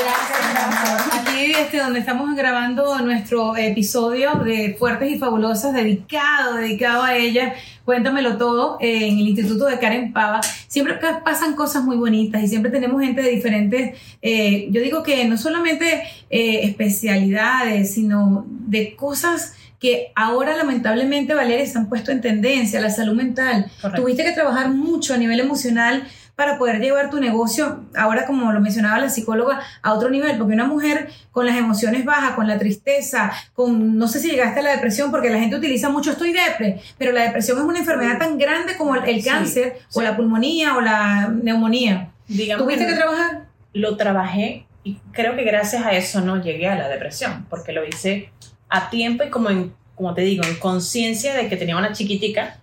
Gracias, 0.00 0.64
amor. 0.64 1.00
Aquí 1.20 1.52
este, 1.52 1.78
donde 1.78 2.00
estamos 2.00 2.34
grabando 2.34 2.98
nuestro 3.00 3.56
episodio 3.56 4.34
de 4.36 4.74
Fuertes 4.78 5.12
y 5.12 5.18
Fabulosas, 5.18 5.72
dedicado, 5.72 6.56
dedicado 6.56 7.04
a 7.04 7.16
ella. 7.16 7.54
Cuéntamelo 7.84 8.36
todo 8.36 8.78
eh, 8.80 9.08
en 9.08 9.18
el 9.18 9.28
Instituto 9.28 9.66
de 9.66 9.78
Karen 9.78 10.12
Pava. 10.12 10.40
Siempre 10.68 10.98
pasan 11.24 11.54
cosas 11.54 11.82
muy 11.84 11.96
bonitas 11.96 12.42
y 12.42 12.48
siempre 12.48 12.70
tenemos 12.70 13.02
gente 13.02 13.22
de 13.22 13.30
diferentes, 13.30 13.98
eh, 14.22 14.68
yo 14.70 14.80
digo 14.80 15.02
que 15.02 15.24
no 15.24 15.36
solamente 15.36 16.02
eh, 16.28 16.60
especialidades, 16.64 17.94
sino 17.94 18.46
de 18.70 18.96
cosas 18.96 19.54
que 19.78 20.12
ahora 20.14 20.56
lamentablemente, 20.56 21.34
Valeria, 21.34 21.66
se 21.66 21.78
han 21.78 21.88
puesto 21.88 22.12
en 22.12 22.20
tendencia, 22.20 22.80
la 22.80 22.90
salud 22.90 23.14
mental. 23.14 23.70
Correcto. 23.80 24.02
Tuviste 24.02 24.24
que 24.24 24.32
trabajar 24.32 24.70
mucho 24.70 25.14
a 25.14 25.16
nivel 25.16 25.40
emocional 25.40 26.06
para 26.36 26.56
poder 26.58 26.80
llevar 26.80 27.10
tu 27.10 27.20
negocio, 27.20 27.84
ahora 27.94 28.24
como 28.26 28.50
lo 28.50 28.60
mencionaba 28.60 28.98
la 28.98 29.10
psicóloga, 29.10 29.60
a 29.82 29.92
otro 29.92 30.08
nivel, 30.08 30.38
porque 30.38 30.54
una 30.54 30.64
mujer 30.66 31.10
con 31.32 31.44
las 31.44 31.56
emociones 31.56 32.04
bajas, 32.06 32.32
con 32.34 32.46
la 32.46 32.58
tristeza, 32.58 33.30
con, 33.52 33.98
no 33.98 34.08
sé 34.08 34.20
si 34.20 34.30
llegaste 34.30 34.60
a 34.60 34.62
la 34.62 34.70
depresión, 34.70 35.10
porque 35.10 35.28
la 35.28 35.38
gente 35.38 35.56
utiliza 35.56 35.90
mucho 35.90 36.12
estoy 36.12 36.32
depre, 36.32 36.80
pero 36.96 37.12
la 37.12 37.24
depresión 37.24 37.58
es 37.58 37.64
una 37.64 37.78
enfermedad 37.80 38.16
tan 38.18 38.38
grande 38.38 38.76
como 38.76 38.94
el, 38.94 39.06
el 39.06 39.22
Sí, 39.22 39.28
cáncer 39.28 39.78
o 39.92 40.00
la 40.00 40.16
pulmonía 40.16 40.76
o 40.76 40.80
la 40.80 41.28
neumonía. 41.28 42.10
Digamos 42.26 42.64
¿Tuviste 42.64 42.86
que 42.86 42.92
que 42.92 42.98
trabajar? 42.98 43.42
lo 43.74 43.96
trabajé 43.98 44.66
y 44.82 44.96
creo 45.12 45.36
que 45.36 45.44
gracias 45.44 45.84
a 45.84 45.92
eso 45.92 46.22
no 46.22 46.42
llegué 46.42 46.68
a 46.68 46.74
la 46.74 46.88
depresión, 46.88 47.46
porque 47.50 47.72
lo 47.72 47.84
hice 47.86 48.30
a 48.70 48.88
tiempo 48.88 49.24
y 49.24 49.30
como, 49.30 49.50
en, 49.50 49.72
como 49.94 50.14
te 50.14 50.22
digo, 50.22 50.44
en 50.44 50.56
conciencia 50.56 51.34
de 51.34 51.48
que 51.48 51.56
tenía 51.56 51.76
una 51.76 51.92
chiquitica 51.92 52.58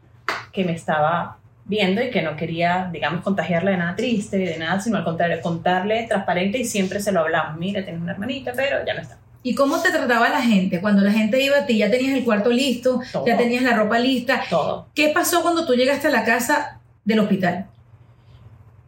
que 0.52 0.64
me 0.64 0.74
estaba 0.74 1.38
viendo 1.66 2.02
y 2.02 2.10
que 2.10 2.22
no 2.22 2.36
quería, 2.36 2.90
digamos, 2.92 3.22
contagiarla 3.22 3.72
de 3.72 3.78
nada 3.78 3.96
triste, 3.96 4.38
de 4.38 4.58
nada, 4.58 4.80
sino 4.80 4.98
al 4.98 5.04
contrario, 5.04 5.40
contarle 5.42 6.08
transparente 6.08 6.58
y 6.58 6.66
siempre 6.66 7.02
se 7.02 7.12
lo 7.12 7.20
hablamos, 7.20 7.60
mira, 7.60 7.84
tienes 7.84 8.02
una 8.02 8.14
hermanita, 8.14 8.54
pero 8.56 8.86
ya 8.86 8.94
no 8.94 9.02
está. 9.02 9.18
¿Y 9.44 9.54
cómo 9.54 9.82
te 9.82 9.92
trataba 9.92 10.30
la 10.30 10.42
gente? 10.42 10.82
Cuando 10.82 11.02
la 11.02 11.12
gente 11.12 11.42
iba 11.42 11.58
a 11.58 11.66
ti, 11.66 11.78
ya 11.78 11.92
tenías 11.92 12.18
el 12.18 12.24
cuarto 12.24 12.50
listo, 12.50 13.02
Todo. 13.12 13.26
ya 13.26 13.38
tenías 13.38 13.64
la 13.64 13.76
ropa 13.76 14.00
lista. 14.00 14.42
Todo. 14.50 14.88
¿Qué 14.94 15.10
pasó 15.10 15.42
cuando 15.42 15.66
tú 15.66 15.74
llegaste 15.74 16.08
a 16.08 16.12
la 16.12 16.24
casa 16.24 16.80
del 17.06 17.20
hospital? 17.20 17.68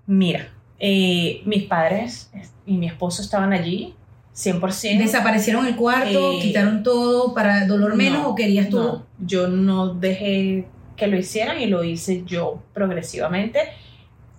Mira, 0.05 0.49
eh, 0.79 1.41
mis 1.45 1.63
padres 1.63 2.31
y 2.65 2.77
mi 2.77 2.87
esposo 2.87 3.21
estaban 3.21 3.53
allí, 3.53 3.95
100%. 4.39 4.99
¿Desaparecieron 4.99 5.65
el 5.67 5.75
cuarto? 5.75 6.31
Eh, 6.31 6.39
¿Quitaron 6.41 6.81
todo 6.81 7.33
para 7.33 7.65
dolor 7.67 7.95
menos 7.95 8.23
No, 8.23 8.29
o 8.29 8.35
querías 8.35 8.69
tú? 8.69 8.77
No, 8.77 9.05
yo 9.19 9.47
no 9.47 9.93
dejé 9.93 10.65
que 10.95 11.07
lo 11.07 11.17
hicieran 11.17 11.59
y 11.59 11.65
lo 11.65 11.83
hice 11.83 12.23
yo 12.25 12.63
progresivamente. 12.73 13.59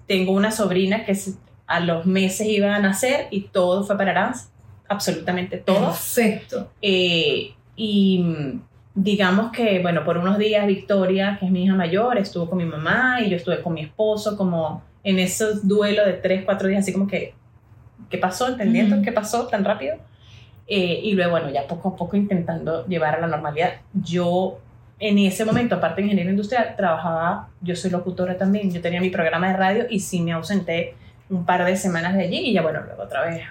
Tengo 0.06 0.32
una 0.32 0.50
sobrina 0.50 1.04
que 1.04 1.16
a 1.66 1.80
los 1.80 2.06
meses 2.06 2.46
iba 2.46 2.74
a 2.74 2.78
nacer 2.78 3.28
y 3.30 3.42
todo 3.42 3.84
fue 3.84 3.96
para 3.96 4.12
Arans, 4.12 4.50
absolutamente 4.88 5.58
todo. 5.58 5.86
Perfecto. 5.86 6.70
Eh, 6.80 7.52
y 7.76 8.18
mm, 8.18 8.60
digamos 8.94 9.52
que, 9.52 9.80
bueno, 9.80 10.04
por 10.04 10.16
unos 10.16 10.38
días 10.38 10.66
Victoria, 10.66 11.36
que 11.38 11.46
es 11.46 11.52
mi 11.52 11.64
hija 11.64 11.74
mayor, 11.74 12.16
estuvo 12.18 12.48
con 12.48 12.58
mi 12.58 12.64
mamá 12.64 13.20
y 13.20 13.30
yo 13.30 13.36
estuve 13.36 13.60
con 13.60 13.74
mi 13.74 13.82
esposo 13.82 14.36
como 14.36 14.82
en 15.04 15.18
ese 15.18 15.44
duelo 15.62 16.04
de 16.04 16.14
tres, 16.14 16.42
cuatro 16.44 16.68
días, 16.68 16.82
así 16.82 16.92
como 16.92 17.06
que, 17.06 17.34
¿qué 18.08 18.18
pasó? 18.18 18.48
Entendiendo 18.48 19.02
qué 19.02 19.12
pasó 19.12 19.46
tan 19.46 19.64
rápido. 19.64 19.96
Eh, 20.66 21.00
y 21.02 21.14
luego, 21.14 21.32
bueno, 21.32 21.50
ya 21.50 21.66
poco 21.66 21.90
a 21.90 21.96
poco 21.96 22.16
intentando 22.16 22.86
llevar 22.86 23.16
a 23.16 23.20
la 23.20 23.26
normalidad. 23.26 23.72
Yo 23.92 24.60
en 25.00 25.18
ese 25.18 25.44
momento, 25.44 25.74
aparte 25.74 26.00
de 26.00 26.06
ingeniero 26.06 26.30
industrial, 26.30 26.74
trabajaba, 26.76 27.48
yo 27.62 27.74
soy 27.74 27.90
locutora 27.90 28.36
también, 28.36 28.70
yo 28.70 28.82
tenía 28.82 29.00
mi 29.00 29.08
programa 29.08 29.48
de 29.48 29.56
radio 29.56 29.86
y 29.88 29.98
sí 29.98 30.20
me 30.20 30.32
ausenté 30.32 30.94
un 31.30 31.44
par 31.46 31.64
de 31.64 31.76
semanas 31.76 32.14
de 32.14 32.24
allí 32.24 32.38
y 32.38 32.52
ya 32.52 32.60
bueno, 32.60 32.80
luego 32.84 33.02
otra 33.02 33.24
vez 33.24 33.42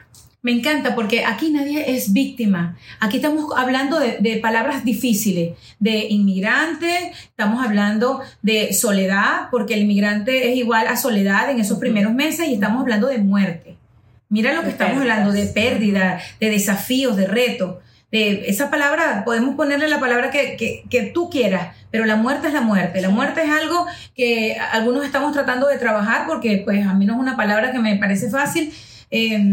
Me 0.44 0.52
encanta 0.52 0.94
porque 0.96 1.26
aquí 1.26 1.52
nadie 1.52 1.96
es 1.96 2.14
víctima. 2.14 2.78
Aquí 3.00 3.18
estamos 3.18 3.52
hablando 3.58 4.00
de, 4.00 4.20
de 4.20 4.38
palabras 4.38 4.86
difíciles, 4.86 5.58
de 5.80 6.06
inmigrante, 6.10 7.12
estamos 7.24 7.66
hablando 7.66 8.22
de 8.44 8.72
soledad, 8.74 9.50
porque 9.50 9.74
el 9.74 9.82
inmigrante 9.82 10.52
es 10.52 10.56
igual 10.56 10.88
a 10.88 10.96
soledad 10.96 11.50
en 11.50 11.60
esos 11.60 11.80
primeros 11.80 12.14
meses 12.14 12.48
y 12.48 12.54
estamos 12.54 12.82
hablando 12.82 13.08
de 13.08 13.18
muerte. 13.18 13.79
Mira 14.30 14.54
lo 14.54 14.60
que 14.62 14.68
De 14.68 14.72
estamos 14.74 14.98
hablando 15.02 15.32
de 15.32 15.46
pérdida, 15.48 16.20
de 16.40 16.50
desafíos, 16.50 17.18
de 17.18 17.26
reto. 17.28 17.80
De 18.12 18.46
esa 18.50 18.70
palabra, 18.72 19.24
podemos 19.26 19.56
ponerle 19.56 19.88
la 19.88 20.00
palabra 20.00 20.32
que, 20.32 20.56
que- 20.58 20.84
que 20.90 21.04
tú 21.04 21.30
quieras, 21.30 21.76
pero 21.92 22.06
la 22.06 22.16
muerte 22.16 22.48
es 22.48 22.54
la 22.54 22.62
muerte. 22.62 23.02
La 23.02 23.10
muerte 23.10 23.44
es 23.44 23.50
algo 23.50 23.86
que 24.16 24.58
algunos 24.72 25.06
estamos 25.06 25.34
tratando 25.34 25.68
de 25.68 25.78
trabajar 25.78 26.26
porque 26.28 26.62
pues 26.66 26.86
a 26.88 26.94
mí 26.94 27.06
no 27.06 27.14
es 27.14 27.20
una 27.20 27.36
palabra 27.38 27.72
que 27.72 27.80
me 27.80 27.96
parece 27.98 28.30
fácil. 28.30 28.74
Eh, 29.12 29.44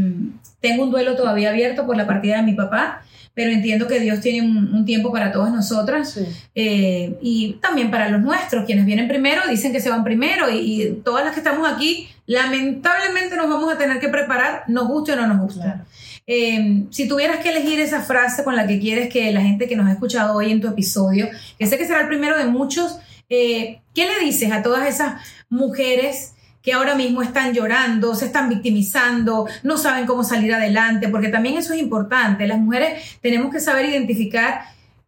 tengo 0.61 0.85
un 0.85 0.91
duelo 0.91 1.17
todavía 1.17 1.51
abierto 1.51 1.87
por 1.87 1.97
la 1.97 2.07
partida 2.07 2.37
de 2.37 2.43
mi 2.45 2.55
papá, 2.55 3.03
pero 3.35 3.51
entiendo 3.51 3.87
que 3.87 4.01
Dios 4.01 4.21
tiene 4.21 4.41
un, 4.47 4.73
un 4.75 4.85
tiempo 4.87 5.13
para 5.13 5.33
todas 5.33 5.53
nosotras 5.53 6.19
eh, 6.55 7.15
y 7.21 7.59
también 7.61 7.91
para 7.91 8.09
los 8.09 8.23
nuestros, 8.23 8.65
quienes 8.65 8.87
vienen 8.87 9.07
primero 9.09 9.43
dicen 9.49 9.73
que 9.73 9.81
se 9.81 9.91
van 9.91 10.03
primero 10.05 10.49
y, 10.51 10.57
y 10.83 10.93
todas 11.05 11.25
las 11.25 11.35
que 11.35 11.41
estamos 11.41 11.71
aquí, 11.71 12.09
lamentablemente 12.27 13.37
nos 13.37 13.49
vamos 13.49 13.73
a 13.73 13.79
tener 13.79 13.99
que 14.01 14.09
preparar, 14.09 14.65
nos 14.69 14.89
guste 14.89 15.13
o 15.13 15.17
no 15.17 15.27
nos 15.27 15.39
guste. 15.39 15.61
Claro. 15.61 15.85
Eh, 16.27 16.87
si 16.91 17.07
tuvieras 17.07 17.39
que 17.39 17.51
elegir 17.51 17.79
esa 17.79 18.03
frase 18.03 18.43
con 18.43 18.57
la 18.57 18.67
que 18.67 18.81
quieres 18.81 19.09
que 19.09 19.33
la 19.33 19.43
gente 19.43 19.69
que 19.69 19.77
nos 19.77 19.87
ha 19.87 19.93
escuchado 19.93 20.37
hoy 20.37 20.51
en 20.51 20.61
tu 20.61 20.67
episodio, 20.67 21.29
que 21.59 21.67
sé 21.67 21.79
que 21.79 21.87
será 21.87 22.01
el 22.01 22.09
primero 22.09 22.37
de 22.37 22.47
muchos, 22.47 22.99
eh, 23.29 23.81
¿qué 23.95 24.07
le 24.07 24.25
dices 24.25 24.51
a 24.51 24.63
todas 24.63 24.89
esas 24.89 25.23
mujeres 25.49 26.33
que 26.63 26.73
ahora 26.73 26.97
mismo 26.97 27.23
están 27.23 27.55
llorando, 27.55 28.17
se 28.17 28.27
están 28.27 28.49
victimizando, 28.49 29.47
no 29.63 29.79
saben 29.79 30.07
cómo 30.07 30.25
salir 30.25 30.53
adelante? 30.53 31.09
Porque 31.09 31.29
también 31.29 31.57
eso 31.59 31.75
es 31.75 31.81
importante. 31.81 32.49
Las 32.49 32.59
mujeres 32.59 33.19
tenemos 33.21 33.53
que 33.53 33.61
saber 33.61 33.89
identificar 33.89 34.63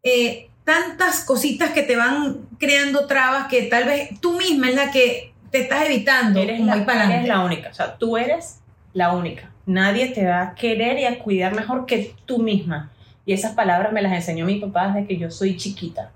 eh, 0.04 0.48
tantas 0.62 1.24
cositas 1.24 1.70
que 1.70 1.82
te 1.82 1.96
van 1.96 2.42
creando 2.58 3.06
trabas 3.06 3.48
que 3.48 3.62
tal 3.62 3.86
vez 3.86 4.10
tú 4.20 4.38
misma 4.38 4.68
es 4.68 4.74
la 4.76 4.90
que 4.92 5.32
te 5.50 5.62
estás 5.62 5.86
evitando 5.86 6.40
Eres 6.40 6.58
como 6.58 6.70
la, 6.70 6.76
ir 6.78 6.86
para 6.86 7.14
eres 7.14 7.28
la 7.28 7.40
única. 7.40 7.70
O 7.70 7.74
sea, 7.74 7.96
tú 7.96 8.16
eres 8.16 8.60
la 8.92 9.12
única. 9.12 9.50
Nadie 9.66 10.08
te 10.08 10.26
va 10.26 10.42
a 10.42 10.54
querer 10.54 10.98
y 10.98 11.04
a 11.04 11.18
cuidar 11.18 11.54
mejor 11.54 11.86
que 11.86 12.14
tú 12.24 12.38
misma. 12.38 12.90
Y 13.26 13.32
esas 13.32 13.52
palabras 13.52 13.92
me 13.92 14.02
las 14.02 14.12
enseñó 14.12 14.46
mi 14.46 14.58
papá 14.58 14.88
desde 14.88 15.06
que 15.06 15.18
yo 15.18 15.30
soy 15.30 15.56
chiquita. 15.56 16.10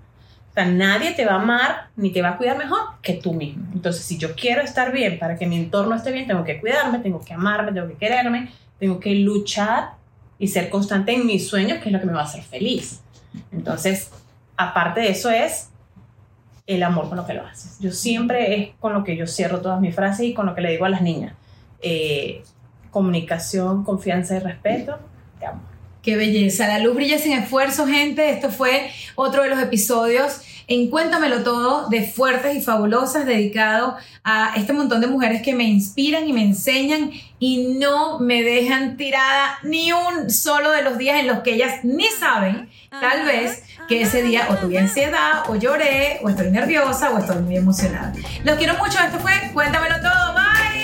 O 0.49 0.53
sea, 0.53 0.65
nadie 0.65 1.11
te 1.11 1.25
va 1.25 1.33
a 1.33 1.41
amar 1.41 1.87
ni 1.95 2.11
te 2.11 2.21
va 2.21 2.29
a 2.29 2.37
cuidar 2.37 2.57
mejor 2.57 2.79
que 3.01 3.13
tú 3.13 3.33
misma. 3.33 3.67
Entonces, 3.73 4.03
si 4.03 4.17
yo 4.17 4.35
quiero 4.35 4.61
estar 4.61 4.91
bien, 4.91 5.17
para 5.17 5.35
que 5.35 5.47
mi 5.47 5.57
entorno 5.57 5.95
esté 5.95 6.11
bien, 6.11 6.27
tengo 6.27 6.43
que 6.43 6.59
cuidarme, 6.59 6.99
tengo 6.99 7.21
que 7.21 7.33
amarme, 7.33 7.71
tengo 7.71 7.87
que 7.87 7.95
quererme, 7.95 8.51
tengo 8.79 8.99
que 8.99 9.15
luchar 9.15 9.91
y 10.37 10.47
ser 10.47 10.69
constante 10.69 11.13
en 11.13 11.25
mis 11.25 11.47
sueños, 11.47 11.79
que 11.79 11.89
es 11.89 11.93
lo 11.93 11.99
que 11.99 12.05
me 12.05 12.13
va 12.13 12.21
a 12.21 12.25
hacer 12.25 12.43
feliz. 12.43 13.01
Entonces, 13.51 14.11
aparte 14.57 15.01
de 15.01 15.09
eso 15.09 15.29
es 15.29 15.69
el 16.65 16.83
amor 16.83 17.09
con 17.09 17.17
lo 17.17 17.25
que 17.25 17.33
lo 17.33 17.45
haces. 17.45 17.77
Yo 17.79 17.91
siempre 17.91 18.55
es 18.55 18.69
con 18.79 18.93
lo 18.93 19.03
que 19.03 19.17
yo 19.17 19.27
cierro 19.27 19.61
todas 19.61 19.81
mis 19.81 19.93
frases 19.93 20.27
y 20.27 20.33
con 20.33 20.45
lo 20.45 20.55
que 20.55 20.61
le 20.61 20.71
digo 20.71 20.85
a 20.85 20.89
las 20.89 21.01
niñas. 21.01 21.33
Eh, 21.81 22.43
comunicación, 22.91 23.83
confianza 23.83 24.35
y 24.35 24.39
respeto. 24.39 24.97
Te 25.39 25.45
amo. 25.45 25.61
Qué 26.01 26.15
belleza. 26.15 26.67
La 26.67 26.79
luz 26.79 26.95
brilla 26.95 27.17
sin 27.17 27.33
esfuerzo, 27.33 27.87
gente. 27.87 28.29
Esto 28.29 28.49
fue 28.49 28.91
otro 29.15 29.43
de 29.43 29.49
los 29.49 29.59
episodios 29.59 30.41
en 30.67 30.89
Cuéntamelo 30.89 31.43
Todo 31.43 31.89
de 31.89 32.03
Fuertes 32.03 32.55
y 32.55 32.61
Fabulosas, 32.61 33.25
dedicado 33.25 33.95
a 34.23 34.53
este 34.55 34.73
montón 34.73 35.01
de 35.01 35.07
mujeres 35.07 35.41
que 35.41 35.53
me 35.53 35.65
inspiran 35.65 36.27
y 36.27 36.33
me 36.33 36.43
enseñan 36.43 37.11
y 37.39 37.75
no 37.79 38.19
me 38.19 38.43
dejan 38.43 38.97
tirada 38.97 39.59
ni 39.63 39.91
un 39.91 40.29
solo 40.29 40.71
de 40.71 40.83
los 40.83 40.97
días 40.97 41.19
en 41.19 41.27
los 41.27 41.39
que 41.39 41.55
ellas 41.55 41.83
ni 41.83 42.05
saben, 42.05 42.69
tal 42.89 43.25
vez, 43.25 43.63
que 43.97 44.03
ese 44.03 44.23
día 44.23 44.47
o 44.49 44.55
tuve 44.55 44.79
ansiedad, 44.79 45.43
o 45.49 45.55
lloré, 45.55 46.19
o 46.23 46.29
estoy 46.29 46.49
nerviosa, 46.49 47.11
o 47.11 47.17
estoy 47.17 47.41
muy 47.43 47.57
emocionada. 47.57 48.13
Los 48.43 48.57
quiero 48.57 48.73
mucho. 48.77 48.97
Esto 48.99 49.19
fue 49.19 49.33
Cuéntamelo 49.53 49.95
Todo. 50.01 50.33
Bye. 50.33 50.83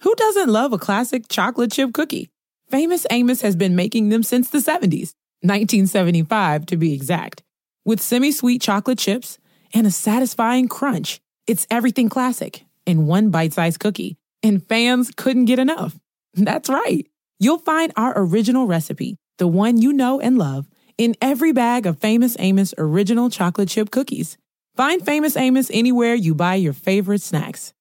Who 0.00 0.14
doesn't 0.14 0.48
love 0.48 0.72
a 0.72 0.78
classic 0.78 1.28
chocolate 1.28 1.70
chip 1.70 1.92
cookie? 1.92 2.28
Famous 2.70 3.06
Amos 3.10 3.42
has 3.42 3.56
been 3.56 3.74
making 3.76 4.08
them 4.10 4.22
since 4.22 4.50
the 4.50 4.58
70s, 4.58 5.14
1975 5.42 6.66
to 6.66 6.76
be 6.76 6.92
exact. 6.92 7.42
With 7.84 8.00
semi 8.00 8.30
sweet 8.32 8.60
chocolate 8.60 8.98
chips 8.98 9.38
and 9.72 9.86
a 9.86 9.90
satisfying 9.90 10.68
crunch, 10.68 11.20
it's 11.46 11.66
everything 11.70 12.08
classic 12.08 12.64
in 12.86 13.06
one 13.06 13.30
bite 13.30 13.52
sized 13.52 13.80
cookie, 13.80 14.16
and 14.42 14.66
fans 14.66 15.10
couldn't 15.16 15.46
get 15.46 15.58
enough. 15.58 15.98
That's 16.34 16.68
right. 16.68 17.06
You'll 17.42 17.58
find 17.58 17.92
our 17.96 18.12
original 18.14 18.68
recipe, 18.68 19.16
the 19.38 19.48
one 19.48 19.76
you 19.76 19.92
know 19.92 20.20
and 20.20 20.38
love, 20.38 20.68
in 20.96 21.16
every 21.20 21.50
bag 21.50 21.86
of 21.86 21.98
Famous 21.98 22.36
Amos 22.38 22.72
original 22.78 23.30
chocolate 23.30 23.68
chip 23.68 23.90
cookies. 23.90 24.38
Find 24.76 25.04
Famous 25.04 25.36
Amos 25.36 25.68
anywhere 25.74 26.14
you 26.14 26.36
buy 26.36 26.54
your 26.54 26.72
favorite 26.72 27.20
snacks. 27.20 27.74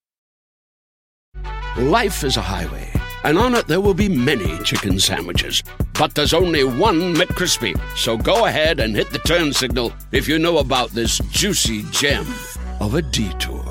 Life 1.78 2.24
is 2.24 2.38
a 2.38 2.41
highway, 2.41 2.91
and 3.24 3.38
on 3.38 3.54
it 3.54 3.67
there 3.67 3.82
will 3.82 3.93
be 3.93 4.10
many 4.10 4.58
chicken 4.63 5.00
sandwiches. 5.00 5.62
But 5.93 6.15
there's 6.15 6.34
only 6.34 6.63
one 6.63 7.13
McCrispy. 7.13 7.80
So 7.95 8.17
go 8.17 8.47
ahead 8.47 8.80
and 8.80 8.95
hit 8.95 9.12
the 9.12 9.19
turn 9.19 9.54
signal 9.54 9.93
if 10.12 10.28
you 10.28 10.39
know 10.39 10.58
about 10.58 10.89
this 10.89 11.19
juicy 11.30 11.84
gem 11.91 12.26
of 12.80 12.95
a 12.95 13.04
detour. 13.04 13.70